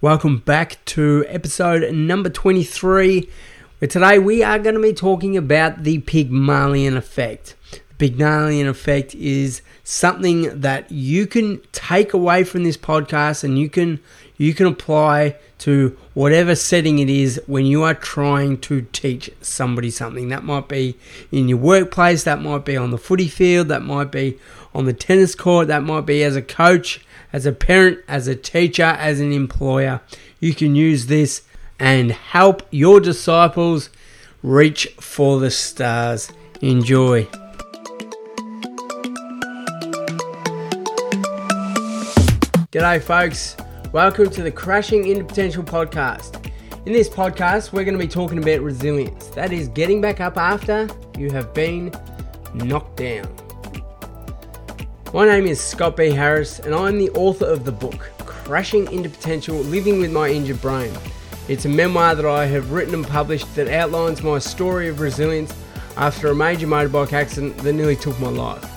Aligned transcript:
Welcome 0.00 0.38
back 0.38 0.84
to 0.86 1.24
episode 1.28 1.90
number 1.94 2.28
23, 2.28 3.28
where 3.78 3.88
today 3.88 4.18
we 4.18 4.42
are 4.42 4.58
going 4.58 4.74
to 4.74 4.82
be 4.82 4.92
talking 4.92 5.36
about 5.36 5.84
the 5.84 6.00
Pygmalion 6.00 6.96
effect. 6.96 7.54
The 7.70 8.10
Pygmalion 8.10 8.66
effect 8.66 9.14
is 9.14 9.62
something 9.82 10.60
that 10.60 10.90
you 10.90 11.26
can 11.26 11.62
take 11.72 12.12
away 12.12 12.44
from 12.44 12.64
this 12.64 12.76
podcast 12.76 13.44
and 13.44 13.58
you 13.58 13.70
can 13.70 14.00
you 14.36 14.52
can 14.52 14.66
apply 14.66 15.36
to 15.58 15.96
whatever 16.12 16.56
setting 16.56 16.98
it 16.98 17.08
is 17.08 17.40
when 17.46 17.64
you 17.64 17.84
are 17.84 17.94
trying 17.94 18.58
to 18.58 18.82
teach 18.92 19.30
somebody 19.40 19.90
something. 19.90 20.28
That 20.28 20.44
might 20.44 20.68
be 20.68 20.98
in 21.30 21.48
your 21.48 21.58
workplace, 21.58 22.24
that 22.24 22.42
might 22.42 22.64
be 22.64 22.76
on 22.76 22.90
the 22.90 22.98
footy 22.98 23.28
field, 23.28 23.68
that 23.68 23.82
might 23.82 24.10
be 24.10 24.38
on 24.74 24.86
the 24.86 24.92
tennis 24.92 25.34
court, 25.34 25.68
that 25.68 25.84
might 25.84 26.04
be 26.04 26.24
as 26.24 26.34
a 26.34 26.42
coach, 26.42 27.03
as 27.34 27.46
a 27.46 27.52
parent, 27.52 27.98
as 28.06 28.28
a 28.28 28.36
teacher, 28.36 28.84
as 28.84 29.18
an 29.18 29.32
employer. 29.32 30.00
You 30.38 30.54
can 30.54 30.76
use 30.76 31.06
this 31.06 31.42
and 31.80 32.12
help 32.12 32.62
your 32.70 33.00
disciples 33.00 33.90
reach 34.44 34.86
for 35.00 35.40
the 35.40 35.50
stars. 35.50 36.30
Enjoy. 36.60 37.24
G'day, 42.70 43.02
folks. 43.02 43.56
Welcome 43.90 44.30
to 44.30 44.44
the 44.44 44.52
Crashing 44.52 45.08
into 45.08 45.24
Potential 45.24 45.64
podcast. 45.64 46.52
In 46.86 46.92
this 46.92 47.08
podcast, 47.08 47.72
we're 47.72 47.82
going 47.82 47.98
to 47.98 48.04
be 48.04 48.06
talking 48.06 48.38
about 48.38 48.60
resilience. 48.60 49.26
That 49.30 49.52
is 49.52 49.66
getting 49.70 50.00
back 50.00 50.20
up 50.20 50.36
after 50.36 50.88
you 51.18 51.32
have 51.32 51.52
been 51.52 51.92
knocked 52.54 52.98
down. 52.98 53.43
My 55.14 55.24
name 55.24 55.46
is 55.46 55.62
Scott 55.62 55.96
B. 55.96 56.10
Harris, 56.10 56.58
and 56.58 56.74
I'm 56.74 56.98
the 56.98 57.10
author 57.10 57.46
of 57.46 57.64
the 57.64 57.70
book 57.70 58.10
Crashing 58.18 58.90
into 58.90 59.08
Potential 59.08 59.54
Living 59.58 60.00
with 60.00 60.10
My 60.10 60.28
Injured 60.28 60.60
Brain. 60.60 60.92
It's 61.46 61.66
a 61.66 61.68
memoir 61.68 62.16
that 62.16 62.26
I 62.26 62.46
have 62.46 62.72
written 62.72 62.94
and 62.94 63.06
published 63.06 63.54
that 63.54 63.68
outlines 63.68 64.24
my 64.24 64.40
story 64.40 64.88
of 64.88 64.98
resilience 64.98 65.54
after 65.96 66.26
a 66.26 66.34
major 66.34 66.66
motorbike 66.66 67.12
accident 67.12 67.56
that 67.58 67.74
nearly 67.74 67.94
took 67.94 68.18
my 68.18 68.28
life. 68.28 68.68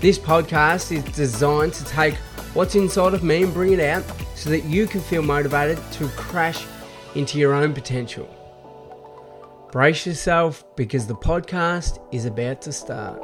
This 0.00 0.18
podcast 0.18 0.92
is 0.92 1.04
designed 1.14 1.74
to 1.74 1.84
take 1.84 2.14
what's 2.54 2.74
inside 2.74 3.12
of 3.12 3.22
me 3.22 3.42
and 3.42 3.52
bring 3.52 3.74
it 3.74 3.80
out 3.80 4.02
so 4.34 4.48
that 4.48 4.64
you 4.64 4.86
can 4.86 5.02
feel 5.02 5.20
motivated 5.20 5.78
to 5.92 6.08
crash 6.08 6.64
into 7.14 7.38
your 7.38 7.52
own 7.52 7.74
potential. 7.74 8.26
Brace 9.72 10.06
yourself 10.06 10.64
because 10.74 11.06
the 11.06 11.16
podcast 11.16 11.98
is 12.14 12.24
about 12.24 12.62
to 12.62 12.72
start. 12.72 13.22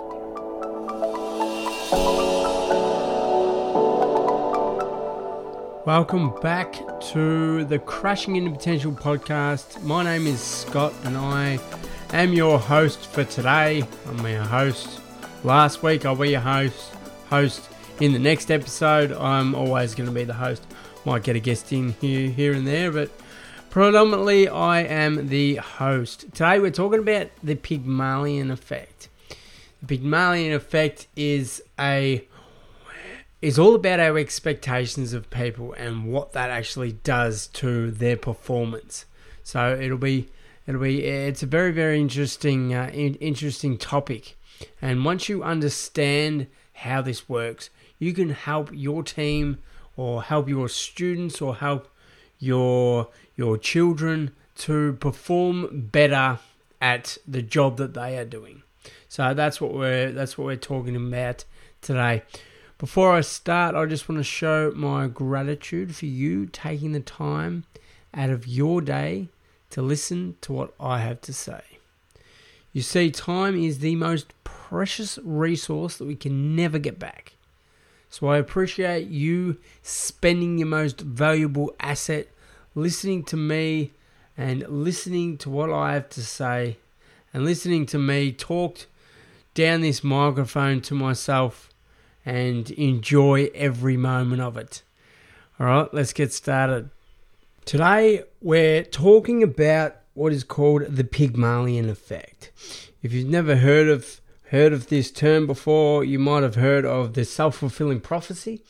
Welcome 5.84 6.38
back 6.40 6.74
to 7.10 7.64
the 7.64 7.80
Crashing 7.80 8.36
into 8.36 8.52
Potential 8.52 8.92
podcast. 8.92 9.82
My 9.82 10.04
name 10.04 10.28
is 10.28 10.40
Scott 10.40 10.94
and 11.02 11.16
I 11.16 11.58
am 12.12 12.32
your 12.32 12.60
host 12.60 13.06
for 13.08 13.24
today. 13.24 13.82
I'm 14.06 14.24
your 14.24 14.44
host. 14.44 15.00
Last 15.42 15.82
week 15.82 16.06
I'll 16.06 16.14
be 16.14 16.30
your 16.30 16.40
host. 16.40 16.92
Host 17.30 17.68
in 17.98 18.12
the 18.12 18.20
next 18.20 18.52
episode. 18.52 19.10
I'm 19.10 19.56
always 19.56 19.96
going 19.96 20.08
to 20.08 20.14
be 20.14 20.22
the 20.22 20.34
host. 20.34 20.64
Might 21.04 21.24
get 21.24 21.34
a 21.34 21.40
guest 21.40 21.72
in 21.72 21.94
here, 21.94 22.30
here 22.30 22.52
and 22.52 22.64
there, 22.64 22.92
but 22.92 23.10
predominantly 23.68 24.46
I 24.46 24.82
am 24.82 25.26
the 25.26 25.56
host. 25.56 26.32
Today 26.32 26.60
we're 26.60 26.70
talking 26.70 27.00
about 27.00 27.28
the 27.42 27.56
Pygmalion 27.56 28.52
effect. 28.52 29.08
The 29.80 29.86
Pygmalion 29.88 30.52
effect 30.52 31.08
is 31.16 31.60
a 31.76 32.24
is 33.42 33.58
all 33.58 33.74
about 33.74 33.98
our 33.98 34.16
expectations 34.16 35.12
of 35.12 35.28
people 35.28 35.72
and 35.72 36.06
what 36.06 36.32
that 36.32 36.48
actually 36.48 36.92
does 36.92 37.48
to 37.48 37.90
their 37.90 38.16
performance. 38.16 39.04
So 39.42 39.76
it'll 39.78 39.98
be 39.98 40.28
it'll 40.66 40.80
be 40.80 41.04
it's 41.04 41.42
a 41.42 41.46
very 41.46 41.72
very 41.72 42.00
interesting 42.00 42.72
uh, 42.72 42.88
interesting 42.92 43.76
topic. 43.76 44.36
And 44.80 45.04
once 45.04 45.28
you 45.28 45.42
understand 45.42 46.46
how 46.74 47.02
this 47.02 47.28
works, 47.28 47.68
you 47.98 48.12
can 48.12 48.30
help 48.30 48.70
your 48.72 49.02
team 49.02 49.58
or 49.96 50.22
help 50.22 50.48
your 50.48 50.68
students 50.68 51.42
or 51.42 51.56
help 51.56 51.88
your 52.38 53.08
your 53.34 53.58
children 53.58 54.30
to 54.54 54.92
perform 54.94 55.88
better 55.90 56.38
at 56.80 57.18
the 57.26 57.42
job 57.42 57.76
that 57.78 57.94
they 57.94 58.16
are 58.18 58.24
doing. 58.24 58.62
So 59.08 59.34
that's 59.34 59.60
what 59.60 59.74
we're 59.74 60.12
that's 60.12 60.38
what 60.38 60.44
we're 60.44 60.56
talking 60.56 60.94
about 60.94 61.44
today. 61.80 62.22
Before 62.82 63.12
I 63.12 63.20
start, 63.20 63.76
I 63.76 63.86
just 63.86 64.08
want 64.08 64.18
to 64.18 64.24
show 64.24 64.72
my 64.74 65.06
gratitude 65.06 65.94
for 65.94 66.06
you 66.06 66.46
taking 66.46 66.90
the 66.90 66.98
time 66.98 67.62
out 68.12 68.28
of 68.28 68.48
your 68.48 68.80
day 68.80 69.28
to 69.70 69.80
listen 69.80 70.34
to 70.40 70.52
what 70.52 70.74
I 70.80 70.98
have 70.98 71.20
to 71.20 71.32
say. 71.32 71.62
You 72.72 72.82
see, 72.82 73.12
time 73.12 73.54
is 73.54 73.78
the 73.78 73.94
most 73.94 74.34
precious 74.42 75.16
resource 75.22 75.96
that 75.96 76.06
we 76.06 76.16
can 76.16 76.56
never 76.56 76.80
get 76.80 76.98
back. 76.98 77.34
So 78.10 78.26
I 78.26 78.38
appreciate 78.38 79.06
you 79.06 79.58
spending 79.82 80.58
your 80.58 80.66
most 80.66 81.02
valuable 81.02 81.76
asset 81.78 82.26
listening 82.74 83.22
to 83.26 83.36
me 83.36 83.92
and 84.36 84.66
listening 84.68 85.38
to 85.38 85.50
what 85.50 85.70
I 85.70 85.94
have 85.94 86.08
to 86.08 86.20
say 86.20 86.78
and 87.32 87.44
listening 87.44 87.86
to 87.86 87.98
me 87.98 88.32
talk 88.32 88.88
down 89.54 89.82
this 89.82 90.02
microphone 90.02 90.80
to 90.80 90.96
myself 90.96 91.68
and 92.24 92.70
enjoy 92.72 93.50
every 93.54 93.96
moment 93.96 94.42
of 94.42 94.56
it. 94.56 94.82
All 95.58 95.66
right, 95.66 95.94
let's 95.94 96.12
get 96.12 96.32
started. 96.32 96.90
Today 97.64 98.24
we're 98.40 98.82
talking 98.84 99.42
about 99.42 99.96
what 100.14 100.32
is 100.32 100.44
called 100.44 100.82
the 100.88 101.04
Pygmalion 101.04 101.88
effect. 101.88 102.50
If 103.02 103.12
you've 103.12 103.28
never 103.28 103.56
heard 103.56 103.88
of 103.88 104.20
heard 104.50 104.72
of 104.72 104.88
this 104.88 105.10
term 105.10 105.46
before, 105.46 106.04
you 106.04 106.18
might 106.18 106.42
have 106.42 106.56
heard 106.56 106.84
of 106.84 107.14
the 107.14 107.24
self 107.24 107.56
fulfilling 107.56 108.00
prophecy. 108.00 108.62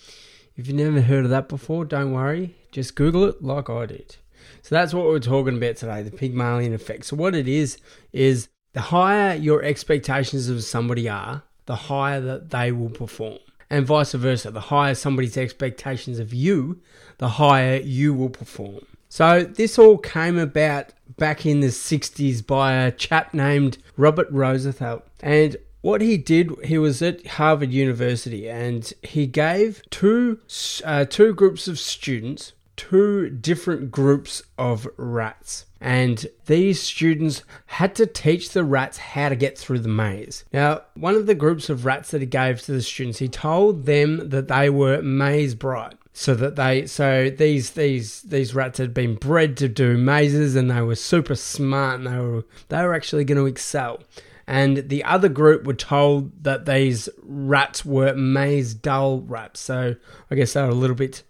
If 0.57 0.69
you've 0.69 0.77
never 0.77 1.01
heard 1.01 1.25
of 1.25 1.31
that 1.31 1.49
before, 1.49 1.85
don't 1.85 2.13
worry, 2.13 2.55
just 2.71 2.95
Google 2.95 3.25
it 3.25 3.43
like 3.43 3.71
I 3.71 3.87
did. 3.87 4.17
So 4.63 4.75
that's 4.75 4.95
what 4.95 5.07
we're 5.07 5.19
talking 5.19 5.57
about 5.57 5.77
today 5.77 6.03
the 6.03 6.11
Pygmalion 6.11 6.73
effect. 6.73 7.07
So, 7.07 7.17
what 7.17 7.35
it 7.35 7.49
is, 7.49 7.79
is 8.13 8.49
the 8.73 8.81
higher 8.81 9.35
your 9.35 9.63
expectations 9.63 10.49
of 10.49 10.63
somebody 10.63 11.09
are, 11.09 11.43
the 11.73 11.77
higher 11.77 12.21
that 12.21 12.51
they 12.51 12.71
will 12.71 12.91
perform. 12.91 13.39
And 13.71 13.87
vice 13.87 14.13
versa, 14.13 14.51
the 14.51 14.61
higher 14.61 14.95
somebody's 14.95 15.39
expectations 15.39 16.19
of 16.19 16.35
you, 16.35 16.83
the 17.17 17.31
higher 17.41 17.77
you 17.77 18.13
will 18.13 18.29
perform. 18.29 18.85
So, 19.09 19.45
this 19.45 19.79
all 19.79 19.97
came 19.97 20.37
about 20.37 20.93
back 21.17 21.47
in 21.47 21.61
the 21.61 21.69
60s 21.69 22.47
by 22.47 22.75
a 22.75 22.93
chap 22.93 23.33
named 23.33 23.79
Robert 23.97 24.29
Rosenthal. 24.31 25.03
And 25.21 25.57
what 25.81 26.03
he 26.03 26.19
did, 26.19 26.51
he 26.63 26.77
was 26.77 27.01
at 27.01 27.27
Harvard 27.27 27.73
University 27.73 28.51
and 28.51 28.93
he 29.03 29.27
gave 29.27 29.81
two 29.89 30.41
uh, 30.85 31.07
two 31.07 31.33
groups 31.33 31.69
of 31.69 31.79
students 31.79 32.53
two 32.77 33.31
different 33.31 33.91
groups 33.91 34.43
of 34.59 34.89
rats. 34.97 35.67
And 35.81 36.27
these 36.47 36.81
students 36.81 37.43
had 37.67 37.95
to 37.97 38.07
teach 38.07 38.51
the 38.51 38.65
rats 38.65 38.99
how 38.99 39.29
to 39.29 39.37
get 39.37 39.59
through 39.59 39.81
the 39.81 39.89
maze. 39.89 40.45
Now, 40.53 40.83
one 40.95 41.15
of 41.15 41.27
the 41.27 41.35
groups 41.35 41.69
of 41.69 41.85
rats 41.85 42.13
that 42.13 42.21
he 42.21 42.27
gave 42.27 42.63
to 42.63 42.73
the 42.73 42.83
students, 42.83 43.19
he 43.19 43.29
told 43.29 43.87
them 43.87 44.29
that 44.31 44.49
they 44.49 44.71
were 44.71 45.03
maze 45.03 45.55
bright 45.55 45.95
so 46.15 46.35
that 46.35 46.57
they 46.57 46.85
so 46.87 47.31
these 47.31 47.71
these 47.71 48.21
these 48.23 48.55
rats 48.55 48.77
had 48.77 48.93
been 48.93 49.15
bred 49.15 49.57
to 49.57 49.67
do 49.67 49.97
mazes 49.97 50.55
and 50.55 50.71
they 50.71 50.83
were 50.83 50.95
super 50.95 51.35
smart 51.35 52.01
and 52.01 52.07
they 52.07 52.19
were 52.19 52.45
they 52.69 52.83
were 52.83 52.93
actually 52.93 53.25
going 53.25 53.39
to 53.39 53.47
excel 53.47 53.99
and 54.47 54.89
the 54.89 55.05
other 55.05 55.29
group 55.29 55.65
were 55.65 55.75
told 55.75 56.45
that 56.45 56.67
these 56.67 57.09
rats 57.23 57.85
were 57.85 58.15
maze 58.15 58.75
dull 58.75 59.21
rats. 59.21 59.61
So 59.61 59.97
I 60.31 60.35
guess 60.35 60.53
they 60.53 60.63
were 60.63 60.69
a 60.69 60.75
little 60.75 60.97
bit, 60.97 61.23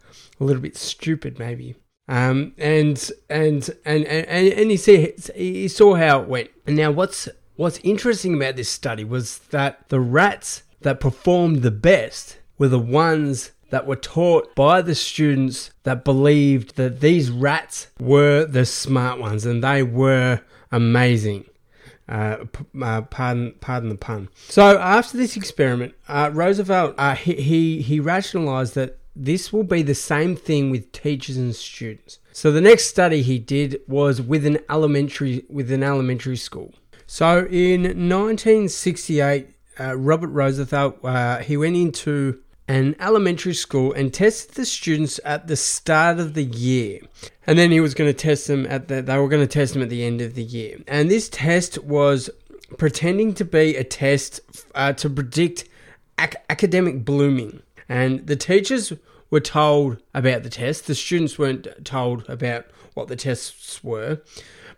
a 0.43 0.45
little 0.45 0.63
bit 0.63 0.77
stupid 0.77 1.39
maybe. 1.39 1.77
Um, 2.09 2.53
and, 2.59 3.11
and 3.31 3.71
and 3.85 4.05
and 4.05 4.53
and 4.53 4.71
he 4.71 4.77
see 4.77 5.15
he 5.35 5.69
saw 5.69 5.95
how 5.95 6.23
it 6.23 6.29
went. 6.29 6.51
And 6.67 6.77
now 6.77 6.91
what's 6.91 7.29
what's 7.57 7.79
interesting 7.85 8.35
about 8.35 8.57
this 8.57 8.69
study 8.69 9.05
was 9.05 9.39
that 9.51 9.89
the 9.89 10.01
rats 10.01 10.65
that 10.81 11.01
performed 11.01 11.63
the 11.63 11.71
best 11.71 12.39
were 12.59 12.69
the 12.69 12.79
ones 12.79 13.53
that 13.71 13.87
were 13.87 13.97
taught 13.97 14.55
by 14.55 14.83
the 14.83 14.95
students 14.95 15.71
that 15.85 16.05
believed 16.05 16.77
that 16.77 17.01
these 17.01 17.31
rats 17.31 17.87
were 17.99 18.45
the 18.45 18.67
smart 18.67 19.19
ones 19.19 19.47
and 19.47 19.65
they 19.65 19.83
were 19.83 20.41
amazing. 20.71 21.45
Uh, 22.09 22.45
uh, 22.83 23.01
pardon, 23.03 23.55
pardon 23.61 23.89
the 23.89 23.95
pun. 23.95 24.29
So 24.49 24.79
after 24.79 25.17
this 25.17 25.37
experiment, 25.37 25.95
uh, 26.09 26.31
Roosevelt 26.35 26.97
uh, 26.99 27.15
he, 27.15 27.35
he 27.35 27.81
he 27.81 28.01
rationalized 28.01 28.75
that 28.75 28.99
this 29.15 29.53
will 29.53 29.65
be 29.65 29.83
the 29.83 29.95
same 29.95 30.37
thing 30.37 30.71
with 30.71 30.93
teachers 30.93 31.37
and 31.37 31.55
students. 31.55 32.19
So 32.33 32.51
the 32.51 32.61
next 32.61 32.87
study 32.87 33.23
he 33.23 33.39
did 33.39 33.81
was 33.87 34.23
with 34.23 34.47
an 34.47 34.59
elementary 34.71 35.45
with 35.49 35.71
an 35.71 35.83
elementary 35.83 36.37
school. 36.37 36.75
So 37.07 37.47
in 37.47 37.83
1968, 37.83 39.49
uh, 39.79 39.97
Robert 39.97 40.29
Roosevelt 40.29 41.05
uh, 41.05 41.39
he 41.39 41.57
went 41.57 41.77
into 41.77 42.41
an 42.69 42.97
elementary 43.01 43.55
school 43.55 43.93
and 43.93 44.15
tested 44.15 44.55
the 44.55 44.65
students 44.65 45.21
at 45.25 45.47
the 45.47 45.57
start 45.57 46.19
of 46.19 46.35
the 46.35 46.45
year. 46.45 47.01
And 47.47 47.59
then 47.59 47.71
he 47.71 47.81
was 47.81 47.93
going 47.93 48.09
to 48.09 48.17
test 48.17 48.47
them 48.47 48.67
at 48.67 48.89
the 48.89 49.03
they 49.03 49.19
were 49.19 49.29
going 49.29 49.47
to 49.47 49.53
test 49.53 49.75
them 49.75 49.83
at 49.83 49.91
the 49.91 50.05
end 50.05 50.21
of 50.21 50.35
the 50.35 50.43
year. 50.43 50.79
And 50.87 51.11
this 51.11 51.29
test 51.29 51.79
was 51.85 52.31
pretending 52.79 53.35
to 53.35 53.45
be 53.45 53.77
a 53.77 53.85
test 53.85 54.41
uh, 54.75 54.93
to 54.95 55.11
predict 55.11 55.65
ac- 56.19 56.39
academic 56.49 57.05
blooming. 57.05 57.63
And 57.89 58.27
the 58.27 58.37
teachers 58.37 58.93
were 59.31 59.41
told 59.41 59.99
about 60.15 60.43
the 60.43 60.51
test. 60.51 60.87
The 60.87 60.95
students 60.95 61.39
weren't 61.39 61.67
told 61.85 62.29
about 62.29 62.67
what 62.95 63.09
the 63.09 63.17
tests 63.17 63.83
were. 63.83 64.21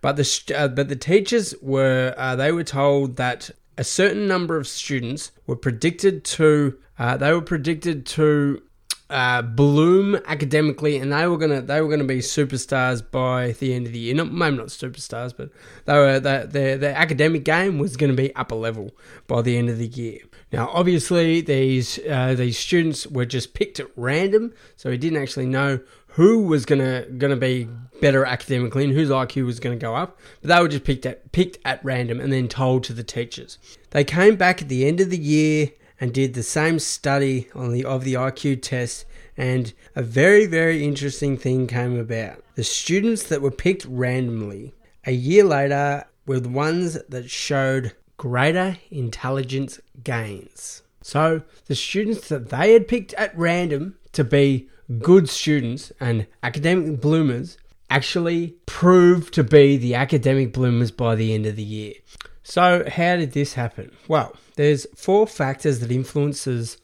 But 0.00 0.16
the 0.16 0.54
uh, 0.56 0.68
but 0.68 0.88
the 0.88 0.96
teachers 0.96 1.54
were 1.62 2.14
uh, 2.16 2.36
they 2.36 2.52
were 2.52 2.64
told 2.64 3.16
that 3.16 3.50
a 3.76 3.84
certain 3.84 4.28
number 4.28 4.56
of 4.56 4.68
students 4.68 5.32
were 5.46 5.56
predicted 5.56 6.24
to 6.24 6.78
uh, 6.98 7.16
they 7.16 7.32
were 7.32 7.40
predicted 7.40 8.06
to 8.06 8.62
uh, 9.10 9.42
bloom 9.42 10.16
academically, 10.26 10.96
and 10.96 11.12
they 11.12 11.26
were 11.26 11.36
gonna 11.36 11.60
they 11.60 11.80
were 11.80 11.88
gonna 11.88 12.04
be 12.04 12.18
superstars 12.18 13.02
by 13.08 13.52
the 13.52 13.74
end 13.74 13.86
of 13.86 13.92
the 13.92 13.98
year. 13.98 14.14
Not 14.14 14.32
maybe 14.32 14.56
not 14.56 14.68
superstars, 14.68 15.34
but 15.36 15.50
they 15.84 15.94
were 15.94 16.18
their 16.20 16.46
their 16.78 16.94
academic 16.94 17.44
game 17.44 17.78
was 17.78 17.96
to 17.96 18.12
be 18.12 18.34
upper 18.34 18.54
level 18.54 18.92
by 19.26 19.42
the 19.42 19.56
end 19.56 19.68
of 19.68 19.78
the 19.78 19.86
year. 19.86 20.20
Now, 20.52 20.70
obviously, 20.72 21.40
these 21.40 21.98
uh, 22.08 22.34
these 22.34 22.58
students 22.58 23.06
were 23.06 23.26
just 23.26 23.54
picked 23.54 23.78
at 23.78 23.88
random, 23.96 24.54
so 24.76 24.90
he 24.90 24.96
didn't 24.96 25.20
actually 25.20 25.46
know 25.46 25.80
who 26.08 26.42
was 26.44 26.64
gonna 26.64 27.06
gonna 27.18 27.36
be 27.36 27.68
better 28.00 28.24
academically 28.24 28.84
and 28.84 28.92
whose 28.92 29.10
IQ 29.10 29.46
was 29.46 29.60
gonna 29.60 29.76
go 29.76 29.94
up. 29.94 30.18
But 30.40 30.48
they 30.48 30.60
were 30.60 30.68
just 30.68 30.84
picked 30.84 31.04
at 31.06 31.30
picked 31.32 31.58
at 31.64 31.84
random 31.84 32.20
and 32.20 32.32
then 32.32 32.48
told 32.48 32.84
to 32.84 32.92
the 32.92 33.02
teachers. 33.02 33.58
They 33.90 34.04
came 34.04 34.36
back 34.36 34.62
at 34.62 34.68
the 34.68 34.86
end 34.86 35.00
of 35.00 35.10
the 35.10 35.18
year 35.18 35.70
and 36.04 36.12
did 36.12 36.34
the 36.34 36.42
same 36.42 36.78
study 36.78 37.48
on 37.54 37.72
the 37.72 37.82
of 37.82 38.04
the 38.04 38.12
IQ 38.12 38.60
test 38.60 39.06
and 39.38 39.72
a 39.96 40.02
very 40.02 40.44
very 40.44 40.84
interesting 40.84 41.34
thing 41.34 41.66
came 41.66 41.98
about. 41.98 42.44
The 42.56 42.62
students 42.62 43.22
that 43.22 43.40
were 43.40 43.50
picked 43.50 43.86
randomly 43.86 44.74
a 45.06 45.12
year 45.12 45.44
later 45.44 46.04
were 46.26 46.40
the 46.40 46.50
ones 46.50 46.98
that 47.08 47.30
showed 47.30 47.94
greater 48.18 48.76
intelligence 48.90 49.80
gains. 50.02 50.82
So 51.00 51.40
the 51.68 51.74
students 51.74 52.28
that 52.28 52.50
they 52.50 52.74
had 52.74 52.86
picked 52.86 53.14
at 53.14 53.34
random 53.34 53.94
to 54.12 54.24
be 54.24 54.68
good 54.98 55.30
students 55.30 55.90
and 56.00 56.26
academic 56.42 57.00
bloomers 57.00 57.56
actually 57.88 58.56
proved 58.66 59.32
to 59.32 59.42
be 59.42 59.78
the 59.78 59.94
academic 59.94 60.52
bloomers 60.52 60.90
by 60.90 61.14
the 61.14 61.32
end 61.32 61.46
of 61.46 61.56
the 61.56 61.62
year. 61.62 61.94
So 62.42 62.84
how 62.90 63.16
did 63.16 63.32
this 63.32 63.54
happen? 63.54 63.90
Well, 64.06 64.36
there's 64.56 64.86
four 64.94 65.26
factors 65.26 65.80
that 65.80 65.90
influences 65.90 66.78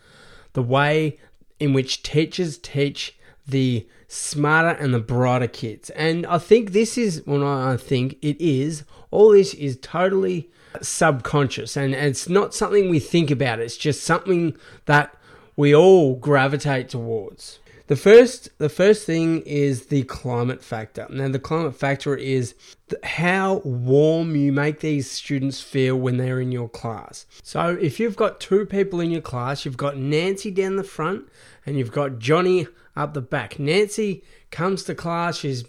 the 0.52 0.62
way 0.62 1.18
in 1.58 1.72
which 1.72 2.02
teachers 2.02 2.58
teach 2.58 3.16
the 3.46 3.86
smarter 4.08 4.70
and 4.80 4.92
the 4.92 4.98
brighter 4.98 5.46
kids. 5.46 5.90
And 5.90 6.26
I 6.26 6.38
think 6.38 6.72
this 6.72 6.98
is 6.98 7.22
when 7.26 7.42
I 7.42 7.76
think 7.76 8.18
it 8.22 8.40
is 8.40 8.84
all 9.10 9.30
this 9.30 9.54
is 9.54 9.78
totally 9.80 10.50
subconscious 10.82 11.76
and 11.76 11.94
it's 11.94 12.28
not 12.28 12.54
something 12.54 12.90
we 12.90 12.98
think 12.98 13.30
about. 13.30 13.60
It's 13.60 13.76
just 13.76 14.02
something 14.02 14.56
that 14.86 15.14
we 15.56 15.74
all 15.74 16.16
gravitate 16.16 16.88
towards. 16.88 17.59
The 17.90 17.96
first, 17.96 18.56
the 18.58 18.68
first 18.68 19.04
thing 19.04 19.40
is 19.40 19.86
the 19.86 20.04
climate 20.04 20.62
factor. 20.62 21.08
Now, 21.10 21.26
the 21.26 21.40
climate 21.40 21.74
factor 21.74 22.14
is 22.14 22.54
how 23.02 23.62
warm 23.64 24.36
you 24.36 24.52
make 24.52 24.78
these 24.78 25.10
students 25.10 25.60
feel 25.60 25.96
when 25.96 26.16
they're 26.16 26.40
in 26.40 26.52
your 26.52 26.68
class. 26.68 27.26
So, 27.42 27.76
if 27.80 27.98
you've 27.98 28.14
got 28.14 28.38
two 28.38 28.64
people 28.64 29.00
in 29.00 29.10
your 29.10 29.20
class, 29.20 29.64
you've 29.64 29.76
got 29.76 29.96
Nancy 29.96 30.52
down 30.52 30.76
the 30.76 30.84
front 30.84 31.28
and 31.66 31.76
you've 31.76 31.90
got 31.90 32.20
Johnny 32.20 32.68
up 32.94 33.12
the 33.12 33.20
back. 33.20 33.58
Nancy 33.58 34.22
comes 34.52 34.84
to 34.84 34.94
class. 34.94 35.38
She's 35.38 35.64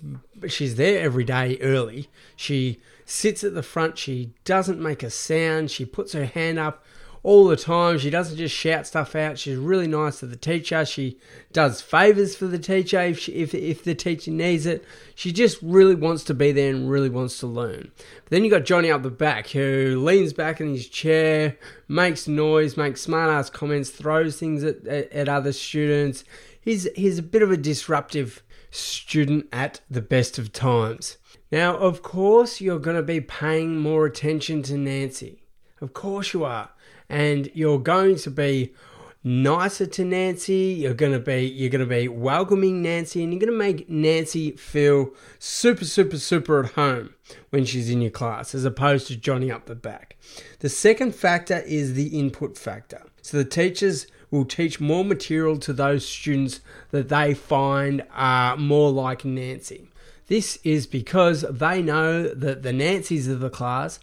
she's 0.48 0.76
there 0.76 1.02
every 1.02 1.24
day 1.24 1.58
early. 1.60 2.08
She 2.36 2.82
sits 3.04 3.44
at 3.44 3.56
the 3.56 3.64
front. 3.64 3.98
She 3.98 4.36
doesn't 4.46 4.80
make 4.80 5.02
a 5.02 5.10
sound. 5.10 5.72
She 5.72 5.86
puts 5.86 6.14
her 6.14 6.26
hand 6.26 6.60
up 6.60 6.84
all 7.24 7.46
the 7.48 7.56
time. 7.56 7.98
She 8.00 8.10
doesn't 8.10 8.38
just 8.38 8.56
shout 8.56 8.88
stuff 8.88 9.16
out. 9.16 9.38
She's 9.38 9.58
really 9.58 9.88
nice 9.88 10.20
to 10.20 10.26
the 10.26 10.36
teacher. 10.36 10.86
She 10.86 11.20
does 11.52 11.82
favors 11.82 12.36
for 12.36 12.48
the 12.48 12.60
teacher 12.60 13.00
if, 13.02 13.20
she, 13.20 13.34
if, 13.34 13.54
if 13.54 13.84
the 13.84 13.96
teacher 13.96 14.32
needs 14.32 14.66
it. 14.66 14.84
She 15.16 15.32
just 15.32 15.62
really 15.62 15.96
wants 15.96 16.24
to 16.26 16.34
be 16.34 16.52
there 16.52 16.74
and 16.74 16.90
really 16.90 17.10
wants 17.10 17.40
to 17.40 17.48
learn. 17.48 17.92
But 17.96 18.30
then 18.30 18.44
you 18.44 18.50
got 18.50 18.66
Johnny 18.66 18.92
up 18.92 19.04
the 19.04 19.12
back 19.12 19.50
who 19.50 20.02
leans 20.04 20.34
back 20.34 20.60
in 20.60 20.70
his 20.74 20.88
chair, 20.88 21.58
makes 21.88 22.28
noise, 22.28 22.78
makes 22.78 23.02
smart 23.02 23.30
ass 23.30 23.50
comments, 23.50 23.90
throws 23.90 24.38
things 24.38 24.64
at, 24.64 24.86
at, 24.88 25.12
at 25.12 25.30
other 25.30 25.54
students. 25.54 26.24
He's, 26.60 26.88
he's 26.96 27.20
a 27.20 27.24
bit 27.24 27.44
of 27.44 27.52
a 27.52 27.58
disruptive 27.58 28.44
student 28.72 29.48
at 29.52 29.82
the 29.90 30.02
best 30.02 30.40
of 30.40 30.54
times. 30.54 31.18
Now, 31.52 31.76
of 31.76 32.02
course, 32.02 32.62
you're 32.62 32.80
going 32.80 32.96
to 32.96 33.04
be 33.04 33.20
paying 33.20 33.78
more 33.78 34.06
attention 34.06 34.64
to 34.64 34.78
Nancy. 34.78 35.44
Of 35.82 35.94
course, 35.94 36.34
you 36.34 36.46
are 36.46 36.70
and 37.12 37.52
you're 37.54 37.78
going 37.78 38.16
to 38.16 38.32
be 38.32 38.74
nicer 39.22 39.86
to 39.86 40.06
Nancy. 40.06 40.78
You're 40.80 40.94
gonna 40.94 41.20
be 41.20 41.46
you're 41.46 41.70
gonna 41.70 41.86
be 41.86 42.08
welcoming 42.08 42.82
Nancy, 42.82 43.22
and 43.22 43.34
you're 43.34 43.40
gonna 43.40 43.52
make 43.52 43.90
Nancy 43.90 44.52
feel 44.52 45.12
super 45.38 45.84
super 45.86 46.18
super 46.18 46.64
at 46.64 46.72
home 46.72 47.14
when 47.50 47.66
she's 47.66 47.90
in 47.90 48.02
your 48.02 48.12
class, 48.12 48.56
as 48.56 48.64
opposed 48.64 49.08
to 49.08 49.18
Johnny 49.18 49.52
up 49.52 49.66
the 49.66 49.76
back. 49.76 50.16
The 50.60 50.70
second 50.70 51.14
factor 51.14 51.60
is 51.60 51.94
the 51.94 52.18
input 52.18 52.58
factor. 52.58 53.04
So 53.22 53.38
the 53.38 53.46
teachers 53.46 54.08
will 54.32 54.46
teach 54.46 54.80
more 54.80 55.04
material 55.04 55.58
to 55.58 55.74
those 55.74 56.08
students 56.08 56.62
that 56.92 57.10
they 57.10 57.34
find 57.34 58.04
are 58.14 58.56
more 58.56 58.90
like 58.90 59.26
Nancy. 59.26 59.90
This 60.28 60.58
is 60.64 60.88
because 60.88 61.42
they 61.42 61.82
know 61.82 62.30
that 62.30 62.64
the 62.64 62.72
Nancys 62.72 63.30
of 63.30 63.42
the 63.42 63.50
class 63.50 64.00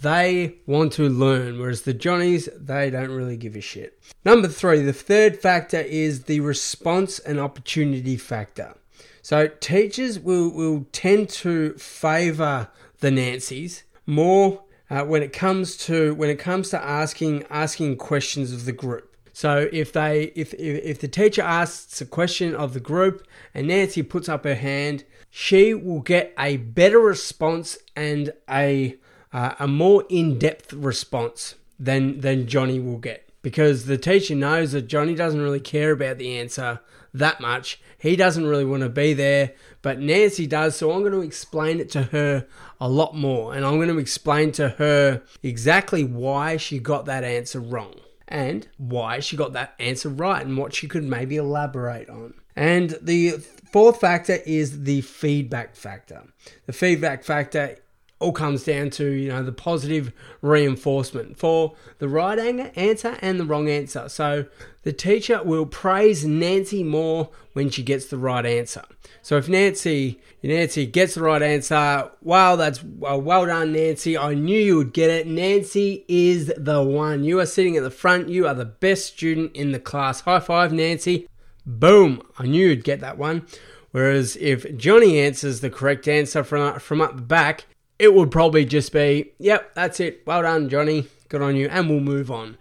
they 0.00 0.56
want 0.66 0.92
to 0.94 1.08
learn, 1.08 1.58
whereas 1.58 1.82
the 1.82 1.94
Johnnies, 1.94 2.48
they 2.56 2.90
don't 2.90 3.10
really 3.10 3.36
give 3.36 3.56
a 3.56 3.60
shit. 3.60 4.00
Number 4.24 4.48
three, 4.48 4.82
the 4.82 4.92
third 4.92 5.36
factor 5.36 5.80
is 5.80 6.24
the 6.24 6.40
response 6.40 7.18
and 7.18 7.38
opportunity 7.40 8.16
factor. 8.16 8.74
So 9.22 9.48
teachers 9.48 10.18
will, 10.18 10.50
will 10.50 10.86
tend 10.92 11.28
to 11.30 11.74
favour 11.74 12.68
the 13.00 13.10
Nancys 13.10 13.82
more 14.06 14.62
uh, 14.90 15.04
when 15.04 15.22
it 15.22 15.32
comes 15.32 15.76
to 15.76 16.14
when 16.14 16.30
it 16.30 16.38
comes 16.38 16.70
to 16.70 16.82
asking 16.82 17.44
asking 17.50 17.96
questions 17.96 18.52
of 18.52 18.64
the 18.64 18.72
group. 18.72 19.16
So 19.32 19.68
if 19.70 19.92
they 19.92 20.32
if, 20.34 20.54
if 20.54 20.84
if 20.84 21.00
the 21.00 21.08
teacher 21.08 21.42
asks 21.42 22.00
a 22.00 22.06
question 22.06 22.54
of 22.54 22.72
the 22.74 22.80
group 22.80 23.26
and 23.54 23.68
Nancy 23.68 24.02
puts 24.02 24.28
up 24.28 24.44
her 24.44 24.54
hand, 24.54 25.04
she 25.30 25.74
will 25.74 26.00
get 26.00 26.32
a 26.38 26.56
better 26.56 26.98
response 26.98 27.78
and 27.94 28.32
a 28.48 28.96
uh, 29.32 29.54
a 29.58 29.68
more 29.68 30.04
in-depth 30.08 30.72
response 30.72 31.54
than 31.78 32.20
than 32.20 32.46
Johnny 32.46 32.80
will 32.80 32.98
get 32.98 33.28
because 33.42 33.86
the 33.86 33.98
teacher 33.98 34.34
knows 34.34 34.72
that 34.72 34.88
Johnny 34.88 35.14
doesn't 35.14 35.40
really 35.40 35.60
care 35.60 35.92
about 35.92 36.18
the 36.18 36.38
answer 36.38 36.80
that 37.14 37.40
much. 37.40 37.80
He 37.98 38.16
doesn't 38.16 38.46
really 38.46 38.64
want 38.64 38.82
to 38.82 38.88
be 38.88 39.12
there, 39.14 39.52
but 39.82 39.98
Nancy 39.98 40.46
does. 40.46 40.76
So 40.76 40.92
I'm 40.92 41.00
going 41.00 41.12
to 41.12 41.20
explain 41.20 41.80
it 41.80 41.90
to 41.90 42.04
her 42.04 42.46
a 42.80 42.88
lot 42.88 43.14
more, 43.14 43.54
and 43.54 43.64
I'm 43.64 43.76
going 43.76 43.88
to 43.88 43.98
explain 43.98 44.52
to 44.52 44.70
her 44.70 45.22
exactly 45.42 46.04
why 46.04 46.56
she 46.56 46.78
got 46.78 47.06
that 47.06 47.24
answer 47.24 47.60
wrong 47.60 47.94
and 48.28 48.68
why 48.76 49.20
she 49.20 49.36
got 49.36 49.54
that 49.54 49.74
answer 49.78 50.08
right 50.08 50.44
and 50.44 50.56
what 50.56 50.74
she 50.74 50.86
could 50.86 51.04
maybe 51.04 51.36
elaborate 51.36 52.08
on. 52.08 52.34
And 52.54 52.98
the 53.00 53.38
fourth 53.72 54.00
factor 54.00 54.38
is 54.46 54.82
the 54.82 55.00
feedback 55.00 55.74
factor. 55.74 56.24
The 56.66 56.72
feedback 56.72 57.24
factor 57.24 57.78
all 58.20 58.32
comes 58.32 58.64
down 58.64 58.90
to 58.90 59.06
you 59.06 59.28
know 59.28 59.42
the 59.42 59.52
positive 59.52 60.12
reinforcement 60.42 61.38
for 61.38 61.74
the 61.98 62.08
right 62.08 62.38
answer 62.76 63.16
and 63.20 63.38
the 63.38 63.44
wrong 63.44 63.68
answer. 63.68 64.08
So 64.08 64.46
the 64.82 64.92
teacher 64.92 65.42
will 65.42 65.66
praise 65.66 66.24
Nancy 66.24 66.82
more 66.82 67.30
when 67.52 67.70
she 67.70 67.82
gets 67.82 68.06
the 68.06 68.18
right 68.18 68.44
answer. 68.44 68.82
So 69.22 69.36
if 69.36 69.48
Nancy 69.48 70.20
Nancy 70.42 70.86
gets 70.86 71.14
the 71.14 71.22
right 71.22 71.42
answer, 71.42 72.10
wow, 72.22 72.56
that's 72.56 72.82
well, 72.82 73.20
well 73.20 73.46
done, 73.46 73.72
Nancy. 73.72 74.16
I 74.16 74.34
knew 74.34 74.58
you 74.58 74.76
would 74.76 74.92
get 74.92 75.10
it. 75.10 75.26
Nancy 75.26 76.04
is 76.08 76.52
the 76.56 76.82
one. 76.82 77.24
You 77.24 77.40
are 77.40 77.46
sitting 77.46 77.76
at 77.76 77.82
the 77.82 77.90
front. 77.90 78.28
You 78.28 78.46
are 78.46 78.54
the 78.54 78.64
best 78.64 79.06
student 79.06 79.54
in 79.54 79.72
the 79.72 79.80
class. 79.80 80.22
High 80.22 80.40
five, 80.40 80.72
Nancy. 80.72 81.28
Boom! 81.66 82.22
I 82.38 82.46
knew 82.46 82.68
you'd 82.68 82.84
get 82.84 83.00
that 83.00 83.18
one. 83.18 83.46
Whereas 83.90 84.36
if 84.36 84.76
Johnny 84.76 85.18
answers 85.18 85.60
the 85.60 85.70
correct 85.70 86.08
answer 86.08 86.44
from, 86.44 86.78
from 86.78 87.00
up 87.00 87.16
the 87.16 87.22
back, 87.22 87.66
it 87.98 88.14
would 88.14 88.30
probably 88.30 88.64
just 88.64 88.92
be, 88.92 89.32
yep, 89.38 89.74
that's 89.74 90.00
it. 90.00 90.22
Well 90.26 90.42
done, 90.42 90.68
Johnny. 90.68 91.08
Good 91.28 91.42
on 91.42 91.56
you, 91.56 91.68
and 91.68 91.90
we'll 91.90 92.00
move 92.00 92.30
on. 92.30 92.56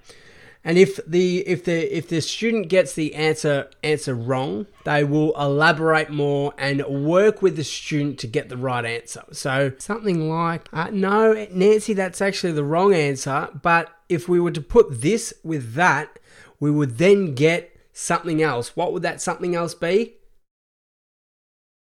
And 0.64 0.78
if 0.78 1.00
the 1.08 1.48
if 1.48 1.64
the 1.64 1.96
if 1.96 2.10
the 2.10 2.20
student 2.20 2.68
gets 2.68 2.92
the 2.92 3.16
answer 3.16 3.70
answer 3.84 4.14
wrong, 4.14 4.68
they 4.84 5.02
will 5.06 5.32
elaborate 5.40 6.10
more 6.10 6.54
and 6.58 6.86
work 6.86 7.42
with 7.42 7.56
the 7.56 7.64
student 7.64 8.20
to 8.20 8.28
get 8.28 8.50
the 8.50 8.58
right 8.58 8.84
answer. 8.84 9.24
So 9.32 9.72
something 9.78 10.30
like, 10.30 10.68
uh, 10.74 10.90
"No, 10.92 11.48
Nancy, 11.54 11.94
that's 11.94 12.22
actually 12.22 12.52
the 12.52 12.66
wrong 12.66 12.94
answer." 12.94 13.48
But 13.62 13.90
if 14.10 14.28
we 14.28 14.42
were 14.42 14.52
to 14.52 14.60
put 14.60 15.00
this 15.02 15.34
with 15.42 15.76
that, 15.76 16.20
we 16.60 16.70
would 16.70 16.98
then 16.98 17.34
get 17.34 17.74
something 17.94 18.42
else. 18.42 18.76
What 18.76 18.92
would 18.92 19.04
that 19.04 19.22
something 19.22 19.56
else 19.56 19.74
be? 19.74 20.16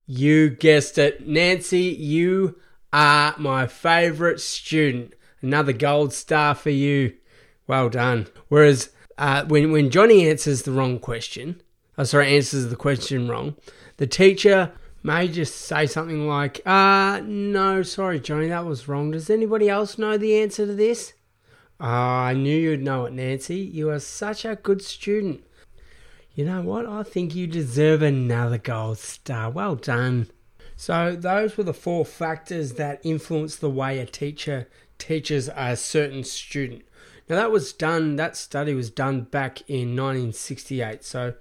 You 0.06 0.50
guessed 0.50 0.98
it. 0.98 1.28
Nancy, 1.28 1.82
you 1.82 2.56
are 2.92 3.34
my 3.38 3.66
favourite 3.66 4.40
student. 4.40 5.14
Another 5.40 5.72
gold 5.72 6.12
star 6.12 6.54
for 6.54 6.70
you. 6.70 7.14
Well 7.66 7.88
done. 7.88 8.28
Whereas 8.48 8.90
uh, 9.18 9.44
when, 9.44 9.72
when 9.72 9.90
Johnny 9.90 10.28
answers 10.28 10.62
the 10.62 10.72
wrong 10.72 10.98
question, 10.98 11.62
oh, 11.98 12.04
sorry, 12.04 12.36
answers 12.36 12.68
the 12.68 12.76
question 12.76 13.28
wrong, 13.28 13.56
the 13.96 14.06
teacher 14.06 14.72
may 15.02 15.28
just 15.28 15.56
say 15.56 15.86
something 15.86 16.28
like, 16.28 16.60
uh, 16.66 17.20
no, 17.24 17.82
sorry, 17.82 18.20
Johnny, 18.20 18.48
that 18.48 18.64
was 18.64 18.88
wrong. 18.88 19.10
Does 19.10 19.30
anybody 19.30 19.68
else 19.68 19.98
know 19.98 20.16
the 20.16 20.36
answer 20.38 20.66
to 20.66 20.74
this? 20.74 21.14
Oh, 21.80 21.86
I 21.86 22.34
knew 22.34 22.56
you'd 22.56 22.82
know 22.82 23.06
it, 23.06 23.12
Nancy. 23.12 23.56
You 23.56 23.90
are 23.90 23.98
such 23.98 24.44
a 24.44 24.54
good 24.54 24.82
student. 24.82 25.42
You 26.34 26.44
know 26.44 26.62
what? 26.62 26.86
I 26.86 27.02
think 27.02 27.34
you 27.34 27.46
deserve 27.46 28.02
another 28.02 28.58
gold 28.58 28.98
star. 28.98 29.50
Well 29.50 29.74
done. 29.74 30.28
So, 30.82 31.14
those 31.14 31.56
were 31.56 31.62
the 31.62 31.72
four 31.72 32.04
factors 32.04 32.72
that 32.72 33.00
influence 33.04 33.54
the 33.54 33.70
way 33.70 34.00
a 34.00 34.04
teacher 34.04 34.66
teaches 34.98 35.48
a 35.54 35.76
certain 35.76 36.24
student. 36.24 36.82
Now, 37.28 37.36
that 37.36 37.52
was 37.52 37.72
done, 37.72 38.16
that 38.16 38.36
study 38.36 38.74
was 38.74 38.90
done 38.90 39.20
back 39.20 39.60
in 39.68 39.94
1968. 39.94 41.04
So, 41.04 41.34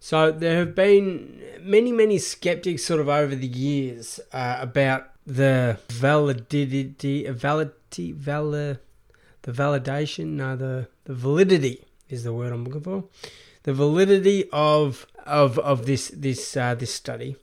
so 0.00 0.32
there 0.32 0.58
have 0.58 0.74
been 0.74 1.40
many, 1.60 1.92
many 1.92 2.18
skeptics 2.18 2.82
sort 2.82 2.98
of 2.98 3.08
over 3.08 3.36
the 3.36 3.46
years 3.46 4.18
uh, 4.32 4.56
about 4.58 5.10
the 5.24 5.78
validity, 5.88 7.30
validity, 7.30 8.10
valid, 8.10 8.80
the 9.42 9.52
validation, 9.52 10.30
no, 10.30 10.56
the, 10.56 10.88
the 11.04 11.14
validity 11.14 11.84
is 12.08 12.24
the 12.24 12.32
word 12.32 12.52
I'm 12.52 12.64
looking 12.64 12.80
for. 12.80 13.04
The 13.62 13.74
validity 13.74 14.50
of 14.52 15.06
of 15.24 15.56
of 15.60 15.86
this 15.86 16.08
this 16.08 16.56
uh, 16.56 16.74
this 16.74 16.92
study, 16.92 17.36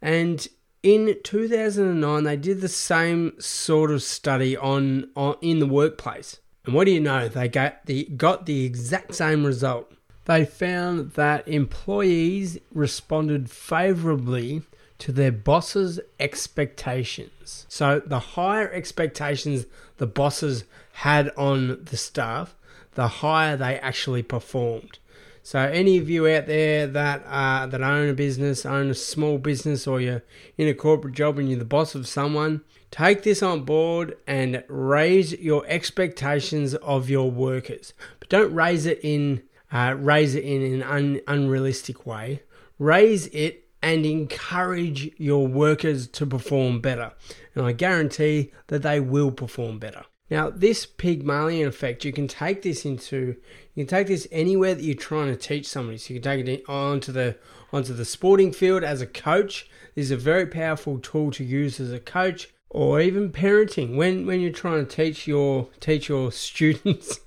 and 0.00 0.48
in 0.86 1.16
2009 1.24 2.22
they 2.22 2.36
did 2.36 2.60
the 2.60 2.68
same 2.68 3.32
sort 3.40 3.90
of 3.90 4.04
study 4.04 4.56
on, 4.56 5.10
on 5.16 5.34
in 5.40 5.58
the 5.58 5.66
workplace. 5.66 6.38
And 6.64 6.74
what 6.74 6.84
do 6.84 6.92
you 6.92 7.00
know? 7.00 7.28
They 7.28 7.48
got 7.48 7.86
the 7.86 8.04
got 8.04 8.46
the 8.46 8.64
exact 8.64 9.14
same 9.14 9.44
result 9.44 9.92
they 10.26 10.44
found 10.44 11.12
that 11.12 11.46
employees 11.48 12.58
responded 12.72 13.50
favorably 13.50 14.62
to 14.98 15.12
their 15.12 15.32
boss's 15.32 15.98
expectations. 16.20 17.66
So, 17.68 18.00
the 18.04 18.18
higher 18.18 18.70
expectations 18.70 19.66
the 19.98 20.06
bosses 20.06 20.64
had 20.92 21.30
on 21.36 21.84
the 21.84 21.96
staff, 21.96 22.54
the 22.94 23.08
higher 23.08 23.56
they 23.56 23.78
actually 23.80 24.22
performed. 24.22 24.98
So, 25.46 25.60
any 25.60 25.96
of 25.98 26.10
you 26.10 26.26
out 26.26 26.48
there 26.48 26.88
that 26.88 27.24
uh, 27.24 27.68
that 27.68 27.80
own 27.80 28.08
a 28.08 28.14
business, 28.14 28.66
own 28.66 28.90
a 28.90 28.94
small 28.94 29.38
business, 29.38 29.86
or 29.86 30.00
you're 30.00 30.24
in 30.58 30.66
a 30.66 30.74
corporate 30.74 31.14
job 31.14 31.38
and 31.38 31.48
you're 31.48 31.60
the 31.60 31.64
boss 31.64 31.94
of 31.94 32.08
someone, 32.08 32.62
take 32.90 33.22
this 33.22 33.44
on 33.44 33.62
board 33.62 34.16
and 34.26 34.64
raise 34.66 35.34
your 35.34 35.64
expectations 35.68 36.74
of 36.74 37.08
your 37.08 37.30
workers. 37.30 37.94
But 38.18 38.28
don't 38.28 38.52
raise 38.52 38.86
it 38.86 38.98
in 39.04 39.44
uh, 39.70 39.94
raise 39.96 40.34
it 40.34 40.42
in 40.42 40.64
an 40.64 40.82
un- 40.82 41.20
unrealistic 41.28 42.04
way, 42.04 42.42
raise 42.80 43.28
it 43.28 43.68
and 43.80 44.04
encourage 44.04 45.12
your 45.16 45.46
workers 45.46 46.08
to 46.08 46.26
perform 46.26 46.80
better. 46.80 47.12
And 47.54 47.64
I 47.64 47.70
guarantee 47.70 48.50
that 48.66 48.82
they 48.82 48.98
will 48.98 49.30
perform 49.30 49.78
better. 49.78 50.06
Now, 50.28 50.50
this 50.50 50.86
Pygmalion 50.86 51.68
effect, 51.68 52.04
you 52.04 52.12
can 52.12 52.26
take 52.26 52.62
this 52.62 52.84
into 52.84 53.36
you 53.76 53.84
can 53.84 53.90
take 53.90 54.06
this 54.06 54.26
anywhere 54.32 54.74
that 54.74 54.82
you're 54.82 54.94
trying 54.94 55.28
to 55.28 55.36
teach 55.36 55.68
somebody. 55.68 55.98
So 55.98 56.14
you 56.14 56.20
can 56.20 56.38
take 56.38 56.48
it 56.48 56.64
onto 56.66 57.12
the 57.12 57.36
onto 57.72 57.92
the 57.92 58.06
sporting 58.06 58.50
field 58.50 58.82
as 58.82 59.02
a 59.02 59.06
coach. 59.06 59.68
This 59.94 60.06
is 60.06 60.10
a 60.10 60.16
very 60.16 60.46
powerful 60.46 60.98
tool 60.98 61.30
to 61.32 61.44
use 61.44 61.78
as 61.78 61.92
a 61.92 62.00
coach, 62.00 62.48
or 62.70 63.00
even 63.00 63.30
parenting. 63.30 63.94
When 63.94 64.26
when 64.26 64.40
you're 64.40 64.50
trying 64.50 64.86
to 64.86 64.96
teach 64.96 65.28
your 65.28 65.68
teach 65.78 66.08
your 66.08 66.32
students 66.32 67.20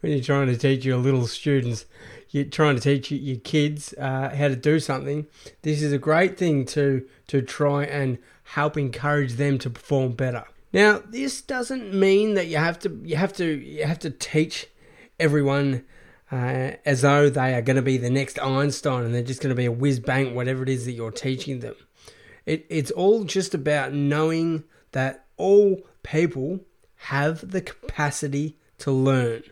when 0.00 0.12
you're 0.12 0.20
trying 0.20 0.48
to 0.48 0.58
teach 0.58 0.84
your 0.84 0.98
little 0.98 1.26
students, 1.26 1.86
you're 2.28 2.44
trying 2.44 2.76
to 2.76 2.82
teach 2.82 3.10
your 3.10 3.38
kids 3.38 3.94
uh, 3.98 4.34
how 4.36 4.48
to 4.48 4.56
do 4.56 4.78
something. 4.78 5.26
This 5.62 5.80
is 5.80 5.90
a 5.90 5.98
great 5.98 6.36
thing 6.36 6.66
to 6.66 7.06
to 7.28 7.40
try 7.40 7.84
and 7.84 8.18
help 8.44 8.76
encourage 8.76 9.34
them 9.34 9.58
to 9.60 9.70
perform 9.70 10.12
better. 10.12 10.44
Now, 10.72 11.02
this 11.08 11.40
doesn't 11.40 11.94
mean 11.94 12.34
that 12.34 12.48
you 12.48 12.58
have 12.58 12.78
to 12.80 13.00
you 13.04 13.16
have 13.16 13.32
to 13.34 13.46
you 13.46 13.84
have 13.84 13.98
to 14.00 14.10
teach 14.10 14.66
everyone 15.20 15.84
uh, 16.32 16.72
as 16.84 17.02
though 17.02 17.28
they 17.28 17.54
are 17.54 17.62
going 17.62 17.76
to 17.76 17.82
be 17.82 17.98
the 17.98 18.10
next 18.10 18.38
Einstein 18.40 19.04
and 19.04 19.14
they're 19.14 19.22
just 19.22 19.42
going 19.42 19.50
to 19.50 19.56
be 19.56 19.66
a 19.66 19.72
whiz 19.72 20.00
bang 20.00 20.34
whatever 20.34 20.62
it 20.62 20.68
is 20.68 20.84
that 20.86 20.92
you're 20.92 21.10
teaching 21.10 21.60
them. 21.60 21.74
It, 22.46 22.66
it's 22.68 22.90
all 22.90 23.24
just 23.24 23.54
about 23.54 23.92
knowing 23.92 24.64
that 24.92 25.26
all 25.36 25.82
people 26.02 26.60
have 26.96 27.50
the 27.50 27.60
capacity 27.60 28.58
to 28.78 28.90
learn. 28.90 29.42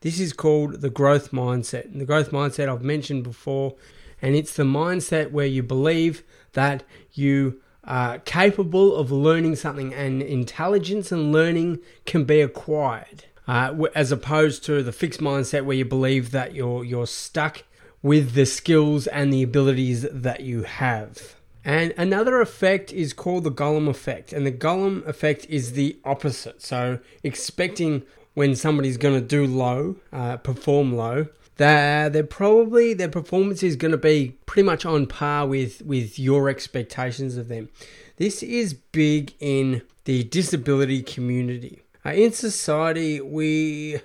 This 0.00 0.20
is 0.20 0.32
called 0.32 0.80
the 0.80 0.90
growth 0.90 1.30
mindset. 1.30 1.86
And 1.86 2.00
the 2.00 2.06
growth 2.06 2.30
mindset 2.30 2.68
I've 2.68 2.82
mentioned 2.82 3.24
before, 3.24 3.76
and 4.20 4.34
it's 4.34 4.54
the 4.54 4.64
mindset 4.64 5.30
where 5.30 5.46
you 5.46 5.62
believe 5.62 6.22
that 6.52 6.82
you 7.12 7.60
are 7.84 8.18
capable 8.18 8.94
of 8.94 9.10
learning 9.10 9.56
something 9.56 9.94
and 9.94 10.20
intelligence 10.20 11.10
and 11.10 11.32
learning 11.32 11.78
can 12.04 12.24
be 12.24 12.40
acquired. 12.40 13.24
Uh, 13.48 13.86
as 13.94 14.12
opposed 14.12 14.62
to 14.64 14.82
the 14.82 14.92
fixed 14.92 15.20
mindset 15.20 15.64
where 15.64 15.76
you 15.76 15.84
believe 15.84 16.32
that 16.32 16.54
you're 16.54 16.84
you're 16.84 17.06
stuck 17.06 17.64
with 18.02 18.34
the 18.34 18.46
skills 18.46 19.06
and 19.06 19.32
the 19.32 19.42
abilities 19.42 20.02
that 20.12 20.40
you 20.40 20.62
have. 20.62 21.34
And 21.64 21.92
another 21.96 22.40
effect 22.40 22.92
is 22.92 23.12
called 23.12 23.44
the 23.44 23.50
Golem 23.50 23.88
effect. 23.88 24.32
And 24.32 24.46
the 24.46 24.52
Golem 24.52 25.06
effect 25.06 25.46
is 25.48 25.72
the 25.72 25.98
opposite. 26.04 26.62
So, 26.62 27.00
expecting 27.22 28.02
when 28.34 28.54
somebody's 28.54 28.96
going 28.96 29.20
to 29.20 29.26
do 29.26 29.46
low, 29.46 29.96
uh, 30.12 30.36
perform 30.36 30.94
low, 30.94 31.26
they're, 31.56 32.08
they're 32.08 32.22
probably 32.22 32.94
their 32.94 33.08
performance 33.08 33.62
is 33.62 33.76
going 33.76 33.90
to 33.90 33.98
be 33.98 34.36
pretty 34.46 34.64
much 34.64 34.86
on 34.86 35.06
par 35.06 35.46
with 35.46 35.82
with 35.82 36.18
your 36.18 36.48
expectations 36.48 37.36
of 37.36 37.48
them. 37.48 37.68
This 38.16 38.42
is 38.42 38.74
big 38.74 39.34
in 39.40 39.82
the 40.04 40.24
disability 40.24 41.02
community. 41.02 41.82
Uh, 42.04 42.10
in 42.10 42.32
society, 42.32 43.20
we, 43.20 44.00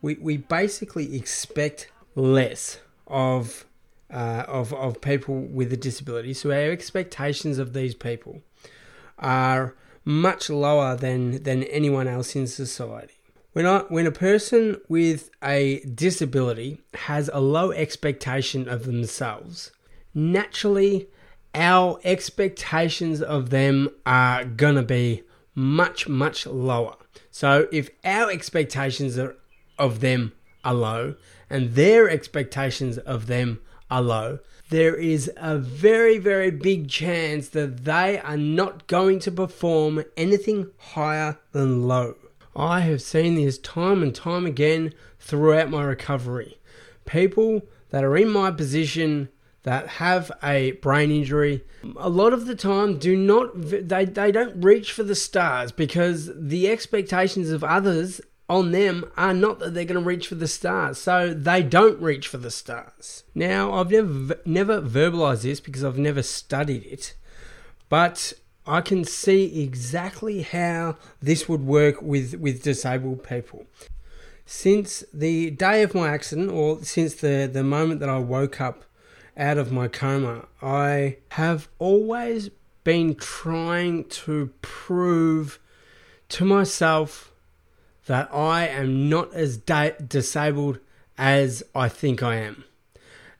we 0.00 0.14
we 0.14 0.36
basically 0.36 1.16
expect 1.16 1.90
less 2.14 2.78
of 3.06 3.64
uh, 4.10 4.44
of 4.46 4.72
of 4.72 5.00
people 5.00 5.40
with 5.42 5.72
a 5.72 5.76
disability. 5.76 6.34
So 6.34 6.50
our 6.50 6.70
expectations 6.70 7.58
of 7.58 7.72
these 7.72 7.94
people 7.94 8.42
are 9.18 9.74
much 10.04 10.50
lower 10.50 10.96
than 10.96 11.42
than 11.42 11.64
anyone 11.64 12.08
else 12.08 12.36
in 12.36 12.46
society. 12.46 13.14
When, 13.52 13.66
I, 13.66 13.80
when 13.88 14.06
a 14.06 14.12
person 14.12 14.80
with 14.88 15.28
a 15.42 15.80
disability 15.80 16.80
has 16.94 17.28
a 17.34 17.40
low 17.40 17.70
expectation 17.70 18.66
of 18.66 18.84
themselves, 18.84 19.72
naturally 20.14 21.08
our 21.54 22.00
expectations 22.02 23.20
of 23.20 23.50
them 23.50 23.90
are 24.06 24.44
to 24.76 24.82
be 24.82 25.22
much, 25.54 26.08
much 26.08 26.46
lower. 26.46 26.96
So 27.30 27.68
if 27.72 27.90
our 28.04 28.30
expectations 28.30 29.18
are, 29.18 29.36
of 29.78 30.00
them 30.00 30.32
are 30.64 30.74
low 30.74 31.14
and 31.50 31.74
their 31.74 32.08
expectations 32.08 32.98
of 32.98 33.26
them 33.26 33.60
are 33.90 34.02
low, 34.02 34.38
there 34.70 34.94
is 34.94 35.30
a 35.36 35.58
very, 35.58 36.16
very 36.16 36.50
big 36.50 36.88
chance 36.88 37.48
that 37.50 37.84
they 37.84 38.18
are 38.18 38.38
not 38.38 38.86
going 38.86 39.18
to 39.20 39.30
perform 39.30 40.02
anything 40.16 40.70
higher 40.78 41.38
than 41.52 41.86
low. 41.86 42.14
I 42.56 42.80
have 42.80 43.02
seen 43.02 43.34
this 43.34 43.58
time 43.58 44.02
and 44.02 44.14
time 44.14 44.46
again 44.46 44.94
throughout 45.18 45.70
my 45.70 45.84
recovery. 45.84 46.58
People 47.04 47.62
that 47.90 48.04
are 48.04 48.16
in 48.16 48.28
my 48.28 48.50
position 48.50 49.28
that 49.64 49.86
have 49.88 50.30
a 50.42 50.72
brain 50.72 51.10
injury 51.10 51.62
a 51.96 52.08
lot 52.08 52.32
of 52.32 52.46
the 52.46 52.54
time 52.54 52.98
do 52.98 53.16
not 53.16 53.50
they, 53.54 54.04
they 54.04 54.32
don't 54.32 54.62
reach 54.62 54.92
for 54.92 55.02
the 55.02 55.14
stars 55.14 55.72
because 55.72 56.30
the 56.34 56.68
expectations 56.68 57.50
of 57.50 57.62
others 57.62 58.20
on 58.48 58.72
them 58.72 59.10
are 59.16 59.32
not 59.32 59.58
that 59.60 59.72
they're 59.72 59.84
going 59.84 60.00
to 60.00 60.06
reach 60.06 60.28
for 60.28 60.34
the 60.34 60.48
stars 60.48 60.98
so 60.98 61.32
they 61.32 61.62
don't 61.62 62.00
reach 62.00 62.28
for 62.28 62.38
the 62.38 62.50
stars 62.50 63.24
now 63.34 63.72
i've 63.72 63.90
never 63.90 64.38
never 64.44 64.80
verbalized 64.80 65.42
this 65.42 65.60
because 65.60 65.84
i've 65.84 65.98
never 65.98 66.22
studied 66.22 66.84
it 66.84 67.14
but 67.88 68.32
I 68.66 68.80
can 68.80 69.04
see 69.04 69.62
exactly 69.62 70.42
how 70.42 70.96
this 71.20 71.48
would 71.48 71.62
work 71.62 72.00
with, 72.00 72.34
with 72.36 72.62
disabled 72.62 73.24
people. 73.24 73.66
Since 74.46 75.04
the 75.12 75.50
day 75.50 75.82
of 75.82 75.94
my 75.94 76.08
accident, 76.08 76.50
or 76.50 76.82
since 76.84 77.14
the, 77.14 77.50
the 77.52 77.64
moment 77.64 78.00
that 78.00 78.08
I 78.08 78.18
woke 78.18 78.60
up 78.60 78.84
out 79.36 79.58
of 79.58 79.72
my 79.72 79.88
coma, 79.88 80.46
I 80.60 81.18
have 81.30 81.68
always 81.78 82.50
been 82.84 83.14
trying 83.14 84.04
to 84.04 84.50
prove 84.60 85.58
to 86.30 86.44
myself 86.44 87.32
that 88.06 88.32
I 88.34 88.66
am 88.66 89.08
not 89.08 89.32
as 89.34 89.56
da- 89.56 89.92
disabled 90.06 90.78
as 91.16 91.62
I 91.74 91.88
think 91.88 92.22
I 92.22 92.36
am. 92.36 92.64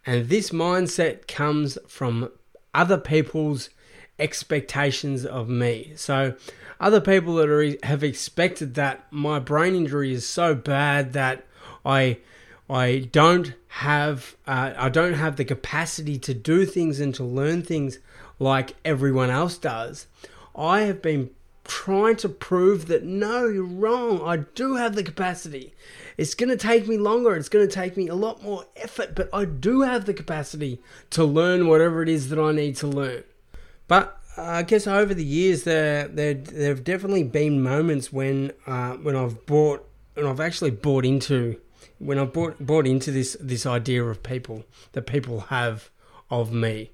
And 0.07 0.29
this 0.29 0.51
mindset 0.51 1.27
comes 1.27 1.79
from 1.89 2.31
other 2.75 2.99
people's 2.99 3.71
expectations 4.19 5.25
of 5.25 5.49
me. 5.49 5.93
So, 5.97 6.35
other 6.81 7.01
people 7.01 7.37
that 7.37 7.49
are, 7.49 7.87
have 7.87 8.03
expected 8.03 8.75
that 8.75 9.07
my 9.11 9.39
brain 9.39 9.75
injury 9.75 10.13
is 10.13 10.29
so 10.29 10.55
bad 10.55 11.13
that 11.13 11.47
I 11.85 12.19
I 12.73 13.01
don't 13.13 13.53
have 13.69 14.35
uh, 14.47 14.73
I 14.77 14.89
don't 14.89 15.13
have 15.15 15.37
the 15.37 15.45
capacity 15.45 16.19
to 16.21 16.33
do 16.33 16.65
things 16.65 17.01
and 17.01 17.15
to 17.17 17.23
learn 17.23 17.63
things 17.63 17.99
like 18.39 18.77
everyone 18.83 19.29
else 19.29 19.59
does. 19.59 20.07
I 20.57 20.83
have 20.83 21.03
been 21.03 21.31
trying 21.65 22.17
to 22.17 22.31
prove 22.31 22.87
that 22.87 23.05
no, 23.05 23.47
you're 23.47 23.63
wrong. 23.63 24.23
I 24.23 24.39
do 24.39 24.77
have 24.77 24.95
the 24.95 25.03
capacity. 25.03 25.75
It's 26.17 26.35
going 26.35 26.49
to 26.49 26.57
take 26.57 26.89
me 26.89 26.97
longer. 26.97 27.37
It's 27.37 27.51
going 27.51 27.69
to 27.69 27.73
take 27.73 27.97
me 27.97 28.09
a 28.09 28.15
lot 28.15 28.43
more 28.43 28.65
effort, 28.77 29.15
but 29.15 29.29
I 29.35 29.45
do 29.45 29.83
have 29.83 30.07
the 30.07 30.15
capacity 30.15 30.81
to 31.11 31.25
learn 31.25 31.69
whatever 31.69 32.03
it 32.03 32.09
is 32.09 32.31
that 32.31 32.39
I 32.39 32.53
need 32.53 32.77
to 32.77 32.87
learn. 32.87 33.25
But 33.87 34.19
uh, 34.39 34.43
I 34.43 34.63
guess 34.63 34.87
over 34.87 35.13
the 35.13 35.25
years, 35.25 35.65
there 35.65 36.09
there 36.09 36.33
there 36.33 36.71
have 36.71 36.85
definitely 36.85 37.25
been 37.25 37.63
moments 37.63 38.11
when 38.11 38.53
uh, 38.67 38.95
when 38.95 39.15
I've 39.15 39.45
bought 39.45 39.87
and 40.17 40.27
I've 40.27 40.41
actually 40.41 40.71
bought 40.71 41.05
into 41.05 41.61
when 41.99 42.19
I 42.19 42.25
bought 42.25 42.65
bought 42.65 42.87
into 42.87 43.11
this 43.11 43.37
this 43.41 43.67
idea 43.67 44.05
of 44.05 44.23
people 44.23 44.65
that 44.93 45.07
people 45.07 45.41
have 45.41 45.91
of 46.31 46.53
me. 46.53 46.91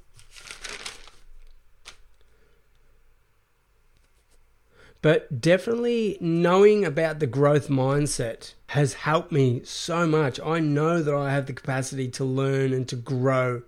But 5.01 5.41
definitely 5.41 6.19
knowing 6.21 6.85
about 6.85 7.21
the 7.21 7.27
growth 7.27 7.69
mindset 7.69 8.55
has 8.69 8.95
helped 8.95 9.31
me 9.31 9.61
so 9.65 10.07
much. 10.07 10.41
I 10.41 10.59
know 10.59 11.03
that 11.03 11.15
I 11.15 11.33
have 11.33 11.47
the 11.47 11.53
capacity 11.53 12.09
to 12.09 12.25
learn 12.25 12.73
and 12.73 12.89
to 12.89 12.97
grow 12.97 13.63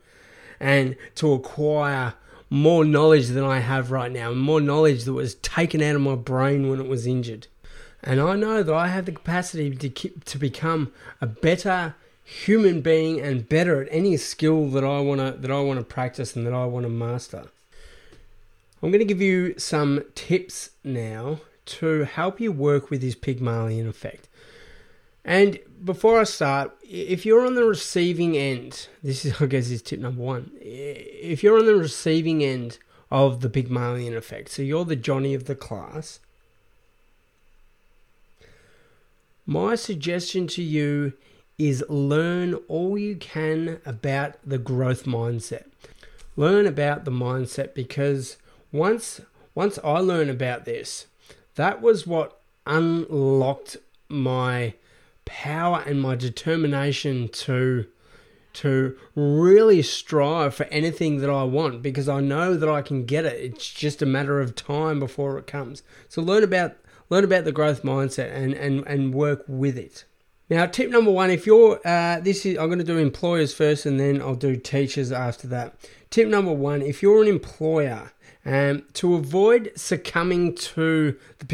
and 0.58 0.96
to 1.16 1.32
acquire 1.32 2.14
more 2.50 2.84
knowledge 2.84 3.28
than 3.28 3.44
I 3.44 3.60
have 3.60 3.92
right 3.92 4.10
now, 4.10 4.32
more 4.32 4.60
knowledge 4.60 5.04
that 5.04 5.12
was 5.12 5.36
taken 5.36 5.80
out 5.82 5.94
of 5.94 6.02
my 6.02 6.16
brain 6.16 6.68
when 6.68 6.80
it 6.80 6.88
was 6.88 7.06
injured. 7.06 7.46
And 8.02 8.21
I 8.21 8.35
know 8.37 8.62
that 8.62 8.75
I 8.75 8.88
have 8.88 9.07
the 9.07 9.12
capacity 9.12 9.75
to 9.75 9.88
keep, 9.88 10.25
to 10.25 10.38
become 10.38 10.92
a 11.21 11.26
better 11.26 11.95
human 12.25 12.80
being 12.80 13.21
and 13.21 13.49
better 13.49 13.83
at 13.83 13.88
any 13.90 14.16
skill 14.16 14.69
that 14.69 14.85
I 14.85 15.00
want 15.00 15.21
to 15.21 15.38
that 15.38 15.50
I 15.50 15.61
want 15.61 15.80
to 15.80 15.85
practice 15.85 16.37
and 16.37 16.47
that 16.47 16.54
I 16.54 16.64
want 16.64 16.85
to 16.85 16.90
master. 16.90 17.47
I'm 18.83 18.90
going 18.90 19.00
to 19.00 19.04
give 19.04 19.21
you 19.21 19.59
some 19.59 20.04
tips 20.14 20.71
now 20.83 21.40
to 21.66 22.04
help 22.04 22.40
you 22.40 22.50
work 22.50 22.88
with 22.88 23.02
this 23.02 23.14
Pygmalion 23.14 23.87
effect. 23.87 24.28
And 25.25 25.59
before 25.85 26.19
I 26.19 26.25
start, 26.25 26.73
if 26.83 27.26
you're 27.26 27.45
on 27.47 27.54
the 27.54 27.64
receiving 27.64 28.37
end, 28.37 28.88
this 29.02 29.25
is, 29.25 29.35
I 29.40 29.47
guess, 29.47 29.69
is 29.71 29.83
tip 29.83 30.00
number 30.00 30.23
one. 30.23 30.50
If 30.61 31.42
you're 31.42 31.59
on 31.59 31.66
the 31.66 31.76
receiving 31.76 32.42
end 32.42 32.78
of 33.11 33.40
the 33.40 33.50
Pygmalion 33.50 34.16
effect, 34.16 34.50
so 34.50 34.62
you're 34.62 34.85
the 34.85 34.97
Johnny 34.97 35.35
of 35.35 35.45
the 35.45 35.54
class, 35.54 36.21
my 39.47 39.75
suggestion 39.75 40.47
to 40.49 40.62
you 40.62 41.12
is 41.59 41.85
learn 41.88 42.54
all 42.68 42.97
you 42.97 43.16
can 43.16 43.80
about 43.85 44.37
the 44.44 44.59
growth 44.59 45.04
mindset. 45.04 45.64
Learn 46.37 46.66
about 46.66 47.04
the 47.04 47.11
mindset 47.11 47.75
because 47.75 48.38
once 48.73 49.20
once 49.54 49.78
I 49.85 49.99
learned 49.99 50.30
about 50.30 50.64
this, 50.64 51.06
that 51.56 51.82
was 51.82 52.06
what 52.06 52.40
unlocked 52.66 53.76
my 54.09 54.75
power 55.25 55.82
and 55.87 56.00
my 56.00 56.14
determination 56.14 57.28
to 57.28 57.87
to 58.52 58.97
really 59.14 59.80
strive 59.80 60.54
for 60.54 60.64
anything 60.66 61.18
that 61.18 61.30
I 61.30 61.44
want 61.44 61.82
because 61.82 62.09
I 62.09 62.20
know 62.20 62.56
that 62.56 62.68
I 62.68 62.82
can 62.82 63.04
get 63.04 63.25
it. 63.25 63.40
It's 63.40 63.73
just 63.73 64.02
a 64.02 64.06
matter 64.06 64.40
of 64.40 64.56
time 64.56 64.99
before 64.99 65.38
it 65.38 65.47
comes. 65.47 65.82
So 66.09 66.20
learn 66.20 66.42
about 66.42 66.76
learn 67.10 67.24
about 67.24 67.44
the 67.44 67.52
growth 67.52 67.82
mindset 67.82 68.32
and 68.32 68.54
and 68.54 68.86
and 68.86 69.12
work 69.14 69.44
with 69.46 69.76
it. 69.76 70.04
Now, 70.50 70.67
tip 70.67 70.91
number 70.91 71.13
one: 71.13 71.30
if 71.30 71.47
you're 71.47 71.80
uh, 71.86 72.19
this 72.19 72.45
is 72.45 72.58
I'm 72.58 72.67
going 72.67 72.80
to 72.80 72.84
do 72.84 72.99
employers 72.99 73.54
first, 73.54 73.86
and 73.86 74.00
then 74.00 74.21
I'll 74.21 74.34
do 74.34 74.56
teachers 74.56 75.13
after 75.13 75.47
that. 75.49 75.76
Tip 76.10 76.26
number 76.26 76.52
one: 76.52 76.82
if 76.82 77.02
you're 77.02 77.23
an 77.23 77.28
employer 77.28 78.10
um, 78.45 78.82
to 78.95 79.15
avoid 79.15 79.71
succumbing 79.76 80.56
to 80.56 81.17
the 81.39 81.45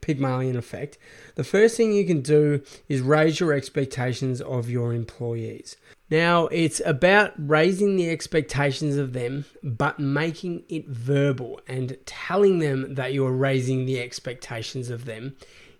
Pygmalion 0.00 0.56
effect, 0.56 0.96
the 1.34 1.44
first 1.44 1.76
thing 1.76 1.92
you 1.92 2.06
can 2.06 2.22
do 2.22 2.62
is 2.88 3.02
raise 3.02 3.38
your 3.38 3.52
expectations 3.52 4.40
of 4.40 4.70
your 4.70 4.94
employees. 4.94 5.76
Now, 6.10 6.46
it's 6.46 6.80
about 6.84 7.32
raising 7.36 7.96
the 7.96 8.08
expectations 8.10 8.96
of 8.96 9.12
them, 9.12 9.44
but 9.62 9.98
making 9.98 10.64
it 10.68 10.86
verbal 10.88 11.60
and 11.66 11.98
telling 12.06 12.60
them 12.60 12.94
that 12.94 13.12
you're 13.12 13.32
raising 13.32 13.84
the 13.84 14.00
expectations 14.00 14.90
of 14.90 15.04
them 15.04 15.36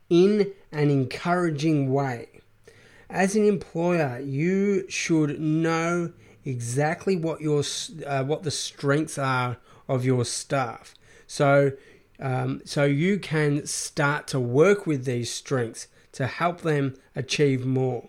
in 0.08 0.52
an 0.70 0.90
encouraging 0.90 1.92
way. 1.92 2.28
As 3.12 3.36
an 3.36 3.44
employer, 3.44 4.20
you 4.20 4.88
should 4.88 5.38
know 5.38 6.12
exactly 6.46 7.14
what 7.14 7.42
your 7.42 7.62
uh, 8.06 8.24
what 8.24 8.42
the 8.42 8.50
strengths 8.50 9.18
are 9.18 9.58
of 9.86 10.04
your 10.04 10.24
staff. 10.24 10.94
So, 11.26 11.72
um, 12.18 12.62
so 12.64 12.84
you 12.84 13.18
can 13.18 13.66
start 13.66 14.26
to 14.28 14.40
work 14.40 14.86
with 14.86 15.04
these 15.04 15.30
strengths 15.30 15.88
to 16.12 16.26
help 16.26 16.62
them 16.62 16.94
achieve 17.14 17.66
more. 17.66 18.08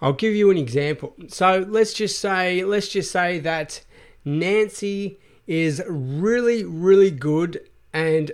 I'll 0.00 0.12
give 0.12 0.34
you 0.34 0.50
an 0.50 0.58
example. 0.58 1.14
So 1.28 1.64
let's 1.68 1.92
just 1.92 2.18
say, 2.18 2.64
let's 2.64 2.88
just 2.88 3.12
say 3.12 3.38
that 3.38 3.84
Nancy 4.24 5.20
is 5.46 5.80
really, 5.86 6.64
really 6.64 7.12
good, 7.12 7.68
and 7.92 8.32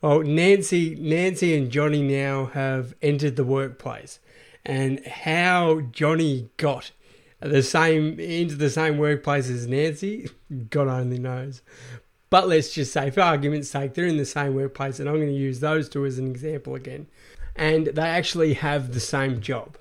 well, 0.00 0.20
Nancy, 0.24 0.96
Nancy 0.96 1.56
and 1.56 1.70
Johnny 1.70 2.02
now 2.02 2.46
have 2.46 2.94
entered 3.00 3.36
the 3.36 3.44
workplace, 3.44 4.18
and 4.66 5.04
how 5.06 5.80
Johnny 5.92 6.50
got 6.56 6.90
the 7.40 7.62
same 7.62 8.18
into 8.18 8.56
the 8.56 8.68
same 8.68 8.98
workplace 8.98 9.48
as 9.48 9.66
Nancy, 9.68 10.28
God 10.70 10.88
only 10.88 11.18
knows. 11.18 11.62
But 12.30 12.48
let's 12.48 12.72
just 12.72 12.92
say, 12.92 13.10
for 13.10 13.20
argument's 13.20 13.70
sake, 13.70 13.94
they're 13.94 14.06
in 14.06 14.16
the 14.16 14.24
same 14.24 14.56
workplace, 14.56 14.98
and 14.98 15.08
I'm 15.08 15.16
going 15.16 15.28
to 15.28 15.34
use 15.34 15.60
those 15.60 15.88
two 15.88 16.04
as 16.04 16.18
an 16.18 16.26
example 16.26 16.74
again. 16.74 17.06
And 17.54 17.86
they 17.86 18.02
actually 18.02 18.54
have 18.54 18.92
the 18.92 19.00
same 19.00 19.40
job. 19.40 19.78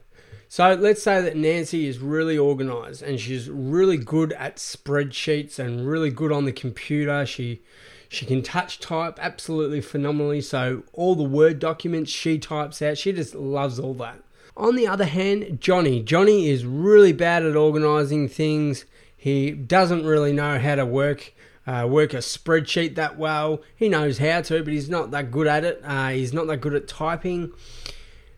So 0.47 0.75
let's 0.75 1.01
say 1.01 1.19
that 1.19 1.35
Nancy 1.35 1.87
is 1.87 1.97
really 1.97 2.37
organized 2.37 3.01
and 3.01 3.19
she's 3.19 3.49
really 3.49 3.97
good 3.97 4.31
at 4.33 4.57
spreadsheets 4.57 5.57
and 5.57 5.87
really 5.87 6.11
good 6.11 6.31
on 6.31 6.45
the 6.45 6.53
computer. 6.53 7.25
She 7.25 7.61
she 8.07 8.25
can 8.25 8.43
touch 8.43 8.79
type 8.79 9.17
absolutely 9.19 9.81
phenomenally. 9.81 10.39
So 10.41 10.83
all 10.93 11.15
the 11.15 11.23
Word 11.23 11.59
documents 11.59 12.11
she 12.11 12.37
types 12.37 12.81
out, 12.81 12.97
she 12.99 13.11
just 13.11 13.33
loves 13.33 13.79
all 13.79 13.95
that. 13.95 14.21
On 14.57 14.75
the 14.75 14.87
other 14.87 15.05
hand, 15.05 15.59
Johnny, 15.59 16.01
Johnny 16.01 16.47
is 16.47 16.65
really 16.65 17.11
bad 17.11 17.43
at 17.43 17.55
organizing 17.55 18.29
things. 18.29 18.85
He 19.17 19.51
doesn't 19.51 20.05
really 20.05 20.31
know 20.31 20.59
how 20.59 20.75
to 20.75 20.85
work 20.85 21.33
uh, 21.67 21.87
work 21.89 22.13
a 22.13 22.17
spreadsheet 22.17 22.95
that 22.95 23.17
well. 23.17 23.61
He 23.75 23.89
knows 23.89 24.19
how 24.19 24.41
to, 24.41 24.63
but 24.63 24.71
he's 24.71 24.89
not 24.89 25.11
that 25.11 25.31
good 25.31 25.47
at 25.47 25.63
it. 25.63 25.81
Uh, 25.83 26.09
he's 26.09 26.33
not 26.33 26.47
that 26.47 26.57
good 26.57 26.75
at 26.75 26.87
typing. 26.87 27.51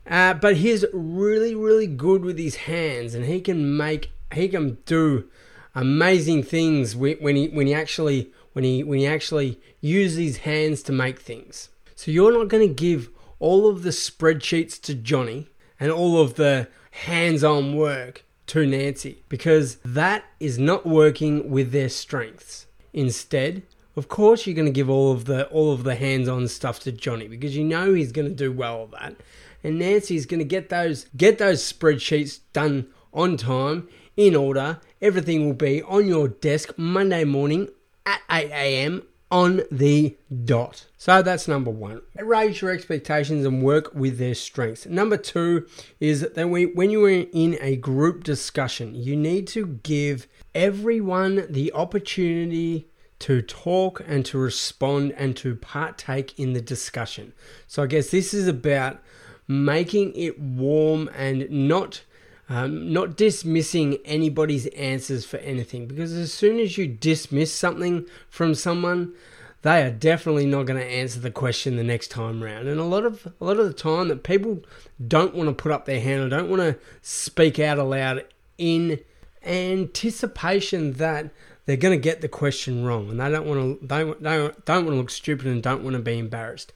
Uh, 0.10 0.34
but 0.34 0.58
he's 0.58 0.86
really, 0.94 1.54
really 1.54 1.88
good 1.88 2.24
with 2.24 2.38
his 2.38 2.56
hands, 2.56 3.14
and 3.14 3.26
he 3.26 3.42
can 3.42 3.76
make, 3.76 4.12
he 4.34 4.48
can 4.48 4.78
do 4.86 5.30
amazing 5.76 6.42
things 6.42 6.96
when 6.96 7.36
he 7.36 7.50
when 7.50 7.68
he 7.68 7.74
actually 7.74 8.32
when 8.54 8.64
he 8.64 8.84
when 8.84 9.00
he 9.00 9.06
actually 9.06 9.60
uses 9.82 10.18
his 10.18 10.38
hands 10.38 10.82
to 10.84 10.94
make 10.94 11.20
things. 11.20 11.70
So 11.96 12.10
you're 12.12 12.32
not 12.32 12.48
going 12.48 12.68
to 12.68 12.74
give 12.74 13.10
all 13.40 13.70
of 13.70 13.84
the 13.84 13.90
spreadsheets 13.90 14.82
to 14.84 14.96
Johnny 14.96 15.50
and 15.80 15.92
all 15.92 16.20
of 16.20 16.36
the 16.36 16.68
hands-on 16.92 17.76
work 17.76 18.24
to 18.48 18.66
Nancy 18.66 19.24
because 19.30 19.76
that 19.84 20.24
is 20.40 20.58
not 20.58 20.86
working 20.86 21.50
with 21.50 21.72
their 21.72 21.90
strengths. 21.90 22.66
Instead, 22.94 23.64
of 23.96 24.08
course, 24.08 24.46
you're 24.46 24.56
going 24.56 24.66
to 24.66 24.72
give 24.72 24.90
all 24.90 25.12
of 25.12 25.26
the 25.26 25.48
all 25.48 25.74
of 25.74 25.84
the 25.84 25.96
hands-on 25.96 26.48
stuff 26.48 26.80
to 26.82 26.92
Johnny 26.92 27.28
because 27.28 27.56
you 27.56 27.64
know 27.64 27.94
he's 27.94 28.12
going 28.12 28.28
to 28.28 28.34
do 28.34 28.52
well 28.52 28.84
at 28.84 28.92
that, 28.92 29.16
and 29.64 29.80
Nancy's 29.80 30.26
going 30.26 30.40
to 30.40 30.46
get 30.46 30.70
those 30.70 31.08
get 31.16 31.38
those 31.38 31.62
spreadsheets 31.62 32.40
done 32.54 32.88
on 33.14 33.38
time, 33.38 33.88
in 34.16 34.36
order. 34.36 34.80
Everything 35.02 35.46
will 35.46 35.54
be 35.54 35.82
on 35.84 36.08
your 36.08 36.28
desk 36.28 36.74
Monday 36.78 37.24
morning 37.24 37.70
at 38.06 38.22
8 38.30 38.50
a.m. 38.52 39.04
on 39.30 39.62
the 39.70 40.18
dot. 40.46 40.86
So 40.98 41.22
that's 41.22 41.48
number 41.48 41.72
one. 41.72 42.02
Raise 42.16 42.62
your 42.62 42.72
expectations 42.72 43.46
and 43.46 43.62
work 43.62 43.94
with 43.94 44.18
their 44.18 44.36
strengths. 44.36 44.86
Number 44.86 45.18
two 45.18 45.68
is 46.00 46.22
that 46.22 46.48
when 46.48 46.90
you 46.90 47.04
are 47.06 47.10
in 47.10 47.58
a 47.60 47.76
group 47.76 48.24
discussion, 48.24 48.96
you 48.96 49.16
need 49.16 49.48
to 49.50 49.80
give 49.84 50.28
everyone 50.56 51.46
the 51.50 51.74
opportunity 51.74 52.88
to 53.20 53.42
talk 53.42 54.02
and 54.06 54.26
to 54.28 54.38
respond 54.38 55.12
and 55.18 55.36
to 55.38 55.56
partake 55.56 56.38
in 56.40 56.54
the 56.54 56.62
discussion. 56.62 57.34
So 57.68 57.84
I 57.84 57.88
guess 57.88 58.12
this 58.12 58.34
is 58.34 58.48
about 58.48 59.02
making 59.48 60.14
it 60.16 60.40
warm 60.40 61.10
and 61.16 61.50
not 61.50 62.04
um, 62.50 62.94
not 62.94 63.18
dismissing 63.18 63.98
anybody's 64.06 64.68
answers 64.68 65.26
for 65.26 65.38
anything 65.38 65.86
because 65.86 66.14
as 66.14 66.32
soon 66.32 66.60
as 66.60 66.78
you 66.78 66.88
dismiss 66.88 67.54
something 67.54 68.06
from 68.30 68.56
someone, 68.56 69.14
they 69.64 69.82
are 69.82 69.92
definitely 69.92 70.46
not 70.46 70.66
going 70.66 70.80
to 70.80 70.86
answer 70.86 71.20
the 71.20 71.32
question 71.32 71.76
the 71.76 71.84
next 71.84 72.10
time 72.10 72.42
round. 72.42 72.68
And 72.68 72.80
a 72.80 72.86
lot 72.86 73.04
of 73.04 73.28
a 73.42 73.46
lot 73.46 73.58
of 73.58 73.66
the 73.66 73.74
time 73.74 74.08
that 74.08 74.24
people 74.24 74.60
don't 75.06 75.36
want 75.36 75.50
to 75.50 75.54
put 75.54 75.72
up 75.72 75.86
their 75.86 76.00
hand 76.00 76.22
or 76.24 76.30
don't 76.30 76.50
want 76.50 76.62
to 76.62 76.78
speak 77.02 77.60
out 77.60 77.78
aloud 77.78 78.24
in 78.58 79.00
anticipation 79.44 80.94
that 80.94 81.30
they're 81.66 81.76
going 81.76 81.98
to 81.98 82.02
get 82.02 82.22
the 82.22 82.30
question 82.30 82.86
wrong 82.86 83.10
and 83.10 83.20
they 83.20 83.30
don't 83.30 83.46
want 83.46 83.82
to 83.82 83.88
they, 83.88 84.04
they 84.04 84.52
don't 84.66 84.86
want 84.86 84.88
to 84.88 84.96
look 84.96 85.10
stupid 85.10 85.48
and 85.48 85.62
don't 85.62 85.84
want 85.84 85.96
to 85.96 86.02
be 86.02 86.18
embarrassed. 86.18 86.72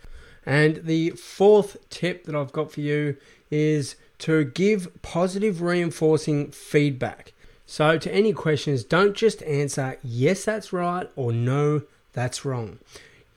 And 0.46 0.78
the 0.78 1.12
fourth 1.12 1.78
tip 1.90 2.26
that 2.26 2.36
I've 2.36 2.52
got 2.52 2.72
for 2.72 2.82
you 2.82 3.16
is 3.52 3.96
to 4.22 4.46
give 4.46 5.02
positive 5.02 5.62
reinforcing 5.62 6.52
feedback. 6.52 7.34
So, 7.66 7.98
to 7.98 8.14
any 8.14 8.34
questions, 8.34 8.84
don't 8.84 9.16
just 9.16 9.42
answer 9.44 9.98
yes, 10.04 10.46
that's 10.46 10.72
right, 10.72 11.10
or 11.16 11.32
no, 11.32 11.84
that's 12.14 12.46
wrong. 12.46 12.80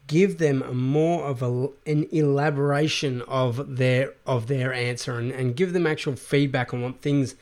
Give 0.07 0.37
them 0.37 0.77
more 0.77 1.25
of 1.25 1.43
a, 1.43 1.69
an 1.87 2.07
elaboration 2.13 3.23
of 3.23 3.77
their 3.77 4.13
of 4.27 4.49
their 4.49 4.75
answer 4.75 5.19
and, 5.19 5.31
and 5.31 5.57
give 5.57 5.73
them 5.73 5.87
actual 5.87 6.17
feedback 6.17 6.75
on 6.75 6.83
what 6.83 7.01
things 7.01 7.35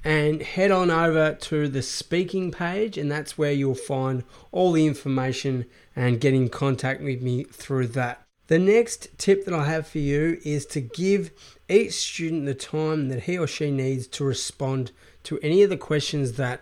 and 0.07 0.41
head 0.41 0.71
on 0.71 0.89
over 0.89 1.33
to 1.33 1.67
the 1.67 1.81
speaking 1.81 2.49
page 2.49 2.97
and 2.97 3.11
that's 3.11 3.37
where 3.37 3.51
you'll 3.51 3.75
find 3.75 4.23
all 4.53 4.71
the 4.71 4.87
information 4.87 5.65
and 5.97 6.21
get 6.21 6.33
in 6.33 6.47
contact 6.47 7.01
with 7.01 7.21
me 7.21 7.43
through 7.43 7.85
that. 7.85 8.21
The 8.47 8.57
next 8.57 9.09
tip 9.17 9.43
that 9.43 9.53
I 9.53 9.65
have 9.65 9.85
for 9.85 9.97
you 9.97 10.39
is 10.45 10.65
to 10.67 10.79
give 10.79 11.31
each 11.67 11.91
student 11.91 12.45
the 12.45 12.53
time 12.53 13.09
that 13.09 13.23
he 13.23 13.37
or 13.37 13.47
she 13.47 13.69
needs 13.69 14.07
to 14.07 14.23
respond 14.23 14.93
to 15.23 15.39
any 15.39 15.61
of 15.61 15.69
the 15.69 15.75
questions 15.75 16.37
that 16.37 16.61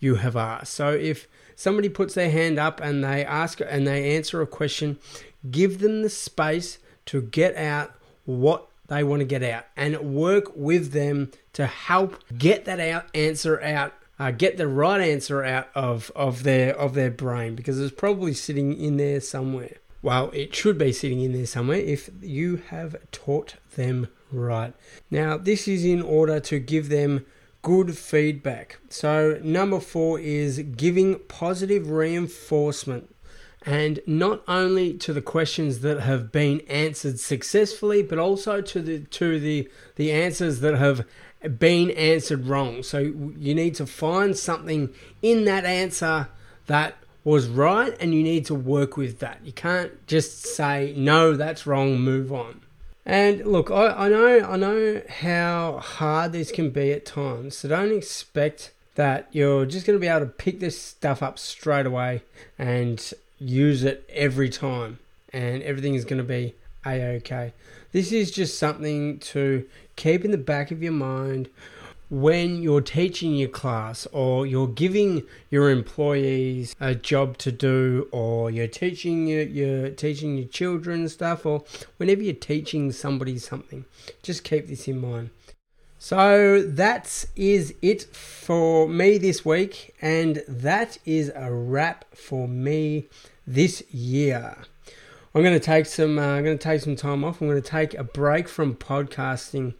you 0.00 0.16
have 0.16 0.34
asked. 0.34 0.72
So 0.72 0.90
if 0.90 1.28
somebody 1.54 1.88
puts 1.88 2.14
their 2.14 2.32
hand 2.32 2.58
up 2.58 2.80
and 2.80 3.04
they 3.04 3.24
ask 3.24 3.60
and 3.60 3.86
they 3.86 4.16
answer 4.16 4.42
a 4.42 4.48
question, 4.48 4.98
give 5.48 5.78
them 5.78 6.02
the 6.02 6.10
space 6.10 6.80
to 7.06 7.22
get 7.22 7.54
out 7.54 7.92
what 8.24 8.66
they 8.90 9.02
want 9.02 9.20
to 9.20 9.24
get 9.24 9.42
out 9.42 9.64
and 9.76 9.98
work 10.14 10.54
with 10.54 10.92
them 10.92 11.30
to 11.54 11.66
help 11.66 12.22
get 12.36 12.66
that 12.66 12.78
out 12.78 13.06
answer 13.14 13.62
out 13.62 13.94
uh, 14.18 14.30
get 14.30 14.58
the 14.58 14.68
right 14.68 15.00
answer 15.00 15.42
out 15.42 15.68
of, 15.74 16.12
of 16.14 16.42
their 16.42 16.78
of 16.78 16.92
their 16.92 17.10
brain 17.10 17.54
because 17.54 17.80
it's 17.80 17.94
probably 17.94 18.34
sitting 18.34 18.78
in 18.78 18.98
there 18.98 19.18
somewhere 19.18 19.78
well, 20.02 20.30
it 20.32 20.54
should 20.54 20.78
be 20.78 20.92
sitting 20.92 21.20
in 21.20 21.32
there 21.32 21.46
somewhere 21.46 21.78
if 21.78 22.08
you 22.22 22.62
have 22.68 22.96
taught 23.12 23.56
them 23.76 24.08
right. 24.32 24.72
Now, 25.10 25.36
this 25.36 25.68
is 25.68 25.84
in 25.84 26.00
order 26.00 26.40
to 26.40 26.58
give 26.58 26.88
them 26.88 27.26
good 27.62 27.98
feedback. 27.98 28.78
So, 28.88 29.38
number 29.42 29.78
four 29.78 30.18
is 30.18 30.58
giving 30.58 31.18
positive 31.28 31.90
reinforcement. 31.90 33.14
And 33.66 34.00
not 34.06 34.42
only 34.48 34.94
to 34.94 35.12
the 35.12 35.20
questions 35.20 35.80
that 35.80 36.00
have 36.00 36.32
been 36.32 36.60
answered 36.60 37.20
successfully, 37.20 38.02
but 38.02 38.18
also 38.18 38.60
to 38.62 38.80
the 38.80 39.00
to 39.00 39.38
the 39.38 39.68
the 39.96 40.10
answers 40.12 40.60
that 40.60 40.76
have 40.76 41.06
been 41.58 41.90
answered 41.90 42.46
wrong. 42.46 42.82
So 42.82 42.98
you 42.98 43.54
need 43.54 43.74
to 43.76 43.86
find 43.86 44.36
something 44.36 44.92
in 45.22 45.44
that 45.44 45.64
answer 45.64 46.28
that 46.66 46.96
was 47.24 47.48
right 47.48 47.94
and 48.00 48.14
you 48.14 48.22
need 48.22 48.46
to 48.46 48.54
work 48.54 48.96
with 48.96 49.18
that. 49.18 49.40
You 49.44 49.52
can't 49.52 50.06
just 50.06 50.46
say, 50.46 50.94
no, 50.96 51.34
that's 51.34 51.66
wrong, 51.66 52.00
move 52.00 52.32
on. 52.32 52.62
And 53.04 53.44
look, 53.46 53.70
I, 53.70 53.88
I 53.88 54.08
know 54.08 54.40
I 54.40 54.56
know 54.56 55.02
how 55.08 55.78
hard 55.78 56.32
this 56.32 56.52
can 56.52 56.70
be 56.70 56.92
at 56.92 57.06
times, 57.06 57.56
so 57.56 57.68
don't 57.68 57.92
expect 57.92 58.72
that 58.94 59.28
you're 59.32 59.66
just 59.66 59.86
going 59.86 59.98
to 59.98 60.00
be 60.00 60.06
able 60.06 60.20
to 60.20 60.32
pick 60.32 60.60
this 60.60 60.80
stuff 60.80 61.22
up 61.22 61.38
straight 61.38 61.86
away 61.86 62.22
and 62.58 63.12
use 63.40 63.82
it 63.82 64.08
every 64.10 64.48
time 64.48 65.00
and 65.32 65.62
everything 65.62 65.94
is 65.94 66.04
going 66.04 66.18
to 66.18 66.24
be 66.24 66.54
a-okay. 66.86 67.52
This 67.92 68.12
is 68.12 68.30
just 68.30 68.58
something 68.58 69.18
to 69.20 69.66
keep 69.96 70.24
in 70.24 70.30
the 70.30 70.38
back 70.38 70.70
of 70.70 70.82
your 70.82 70.92
mind 70.92 71.48
when 72.10 72.60
you're 72.60 72.80
teaching 72.80 73.36
your 73.36 73.48
class 73.48 74.06
or 74.12 74.44
you're 74.44 74.66
giving 74.66 75.22
your 75.48 75.70
employees 75.70 76.74
a 76.80 76.92
job 76.92 77.38
to 77.38 77.52
do 77.52 78.08
or 78.10 78.50
you're 78.50 78.66
teaching 78.66 79.28
your, 79.28 79.42
you're 79.42 79.90
teaching 79.90 80.36
your 80.36 80.48
children 80.48 81.08
stuff 81.08 81.46
or 81.46 81.64
whenever 81.98 82.20
you're 82.20 82.34
teaching 82.34 82.90
somebody 82.90 83.38
something 83.38 83.84
just 84.24 84.42
keep 84.42 84.66
this 84.66 84.88
in 84.88 85.00
mind 85.00 85.30
so 86.02 86.62
that 86.62 87.26
is 87.36 87.74
it 87.82 88.04
for 88.04 88.88
me 88.88 89.18
this 89.18 89.44
week 89.44 89.94
and 90.00 90.42
that 90.48 90.96
is 91.04 91.30
a 91.36 91.52
wrap 91.52 92.06
for 92.14 92.48
me 92.48 93.06
this 93.46 93.82
year. 93.92 94.56
I'm 95.34 95.42
going 95.42 95.52
to 95.52 95.64
take 95.64 95.84
some 95.84 96.18
uh, 96.18 96.22
i'm 96.22 96.42
going 96.42 96.56
to 96.56 96.62
take 96.62 96.80
some 96.80 96.96
time 96.96 97.22
off. 97.22 97.42
I'm 97.42 97.48
going 97.48 97.60
to 97.60 97.68
take 97.68 97.92
a 97.92 98.02
break 98.02 98.48
from 98.48 98.76
podcasting 98.76 99.74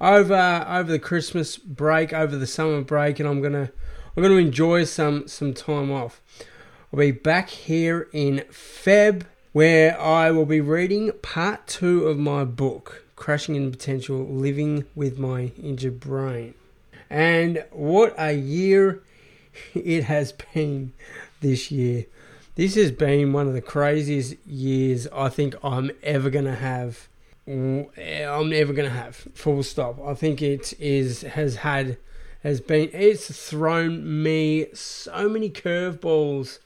over 0.00 0.64
over 0.68 0.92
the 0.92 1.00
Christmas 1.00 1.56
break, 1.56 2.12
over 2.12 2.36
the 2.36 2.46
summer 2.46 2.82
break, 2.82 3.18
and 3.18 3.28
I'm 3.28 3.42
gonna 3.42 3.72
I'm 4.16 4.22
gonna 4.22 4.36
enjoy 4.36 4.84
some 4.84 5.26
some 5.26 5.52
time 5.52 5.90
off. 5.90 6.20
I'll 6.92 7.00
be 7.00 7.10
back 7.10 7.50
here 7.50 8.08
in 8.12 8.44
Feb, 8.48 9.22
where 9.50 10.00
I 10.00 10.30
will 10.30 10.46
be 10.46 10.60
reading 10.60 11.10
part 11.20 11.66
two 11.66 12.06
of 12.06 12.16
my 12.16 12.44
book, 12.44 13.03
Crashing 13.16 13.54
in 13.54 13.70
Potential: 13.70 14.26
Living 14.26 14.84
with 14.94 15.18
My 15.18 15.52
Injured 15.62 16.00
Brain. 16.00 16.54
And 17.10 17.64
what 17.70 18.14
a 18.18 18.32
year 18.32 19.02
it 19.74 20.04
has 20.04 20.32
been 20.32 20.92
this 21.40 21.70
year. 21.70 22.06
This 22.56 22.76
has 22.76 22.92
been 22.92 23.32
one 23.32 23.48
of 23.48 23.52
the 23.52 23.60
craziest 23.60 24.36
years 24.46 25.08
I 25.08 25.28
think 25.28 25.56
I'm 25.62 25.90
ever 26.02 26.30
going 26.30 26.44
to 26.44 26.54
have 26.54 27.08
eh, 27.46 28.24
I'm 28.24 28.50
never 28.50 28.72
going 28.72 28.88
to 28.88 28.94
have. 28.94 29.16
Full 29.34 29.62
stop. 29.62 30.00
I 30.04 30.14
think 30.14 30.42
it 30.42 30.72
is 30.80 31.22
has 31.22 31.56
had 31.56 31.98
has 32.42 32.60
been 32.60 32.90
it's 32.92 33.48
thrown 33.48 34.22
me 34.22 34.66
so 34.74 35.28
many 35.28 35.50
curveballs, 35.50 36.58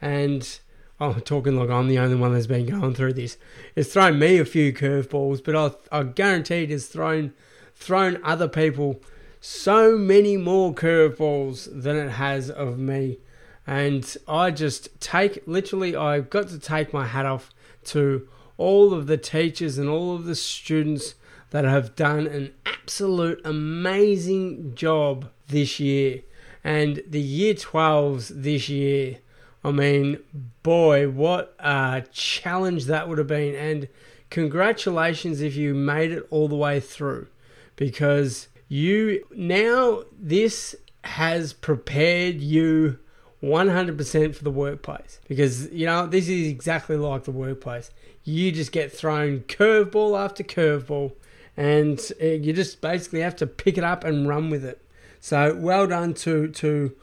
and 0.00 0.58
Oh, 1.00 1.10
I'm 1.10 1.20
talking 1.22 1.56
like 1.56 1.70
I'm 1.70 1.88
the 1.88 1.98
only 1.98 2.16
one 2.16 2.32
that's 2.32 2.46
been 2.46 2.66
going 2.66 2.94
through 2.94 3.14
this. 3.14 3.36
It's 3.74 3.92
thrown 3.92 4.18
me 4.18 4.38
a 4.38 4.44
few 4.44 4.72
curveballs, 4.72 5.42
but 5.42 5.56
I 5.56 5.98
I 6.00 6.04
guarantee 6.04 6.62
it 6.62 6.70
has 6.70 6.86
thrown 6.86 7.32
thrown 7.74 8.20
other 8.22 8.48
people 8.48 9.02
so 9.40 9.98
many 9.98 10.36
more 10.36 10.72
curveballs 10.72 11.68
than 11.82 11.96
it 11.96 12.10
has 12.10 12.48
of 12.48 12.78
me. 12.78 13.18
And 13.66 14.16
I 14.28 14.50
just 14.50 15.00
take 15.00 15.42
literally 15.46 15.96
I've 15.96 16.30
got 16.30 16.48
to 16.48 16.58
take 16.58 16.92
my 16.92 17.06
hat 17.06 17.26
off 17.26 17.50
to 17.84 18.28
all 18.56 18.94
of 18.94 19.06
the 19.06 19.16
teachers 19.16 19.78
and 19.78 19.88
all 19.88 20.14
of 20.14 20.24
the 20.24 20.34
students 20.34 21.14
that 21.50 21.64
have 21.64 21.96
done 21.96 22.26
an 22.26 22.52
absolute 22.66 23.40
amazing 23.44 24.74
job 24.74 25.30
this 25.48 25.80
year. 25.80 26.22
And 26.62 27.02
the 27.06 27.20
year 27.20 27.54
12s 27.54 28.28
this 28.28 28.68
year, 28.68 29.18
I 29.64 29.70
mean, 29.70 30.18
boy, 30.62 31.08
what 31.08 31.54
a 31.58 32.04
challenge 32.12 32.84
that 32.84 33.08
would 33.08 33.18
have 33.18 33.26
been. 33.26 33.54
And 33.54 33.88
congratulations 34.28 35.40
if 35.40 35.56
you 35.56 35.74
made 35.74 36.12
it 36.12 36.26
all 36.30 36.48
the 36.48 36.56
way 36.56 36.80
through 36.80 37.28
because 37.76 38.48
you 38.68 39.26
now 39.34 40.04
this 40.18 40.76
has 41.04 41.52
prepared 41.52 42.40
you 42.40 42.98
100% 43.42 44.34
for 44.34 44.44
the 44.44 44.50
workplace. 44.50 45.20
Because 45.28 45.70
you 45.70 45.86
know 45.86 46.06
this 46.06 46.28
is 46.28 46.48
exactly 46.48 46.96
like 46.96 47.24
the 47.24 47.30
workplace. 47.30 47.90
You 48.22 48.52
just 48.52 48.72
get 48.72 48.92
thrown 48.92 49.40
curveball 49.40 50.18
after 50.18 50.42
curveball 50.42 51.12
and 51.56 52.00
uh, 52.20 52.26
you 52.26 52.52
just 52.52 52.80
basically 52.80 53.20
have 53.20 53.36
to 53.36 53.46
pick 53.46 53.78
it 53.78 53.84
up 53.84 54.04
and 54.04 54.28
run 54.28 54.50
with 54.50 54.64
it. 54.64 54.80
So 55.20 55.54
well 55.54 55.86
done 55.86 56.12
to 56.14 56.48
to 56.48 56.94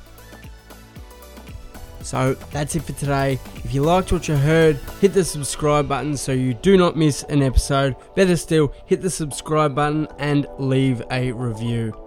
So 2.02 2.36
that's 2.52 2.76
it 2.76 2.84
for 2.84 2.94
today. 2.94 3.40
If 3.64 3.74
you 3.74 3.82
liked 3.82 4.12
what 4.12 4.28
you 4.28 4.36
heard, 4.36 4.78
hit 5.02 5.14
the 5.14 5.24
subscribe 5.24 5.88
button 5.88 6.16
so 6.16 6.34
you 6.34 6.54
do 6.54 6.78
not 6.78 6.96
miss 6.96 7.24
an 7.24 7.42
episode. 7.42 7.96
Better 8.16 8.38
still, 8.38 8.74
hit 8.86 9.02
the 9.02 9.10
subscribe 9.10 9.74
button 9.74 10.08
and 10.20 10.46
leave 10.60 11.02
a 11.10 11.32
review. 11.32 11.98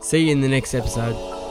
See 0.00 0.26
you 0.26 0.32
in 0.32 0.40
the 0.40 0.48
next 0.48 0.72
episode. 0.72 1.45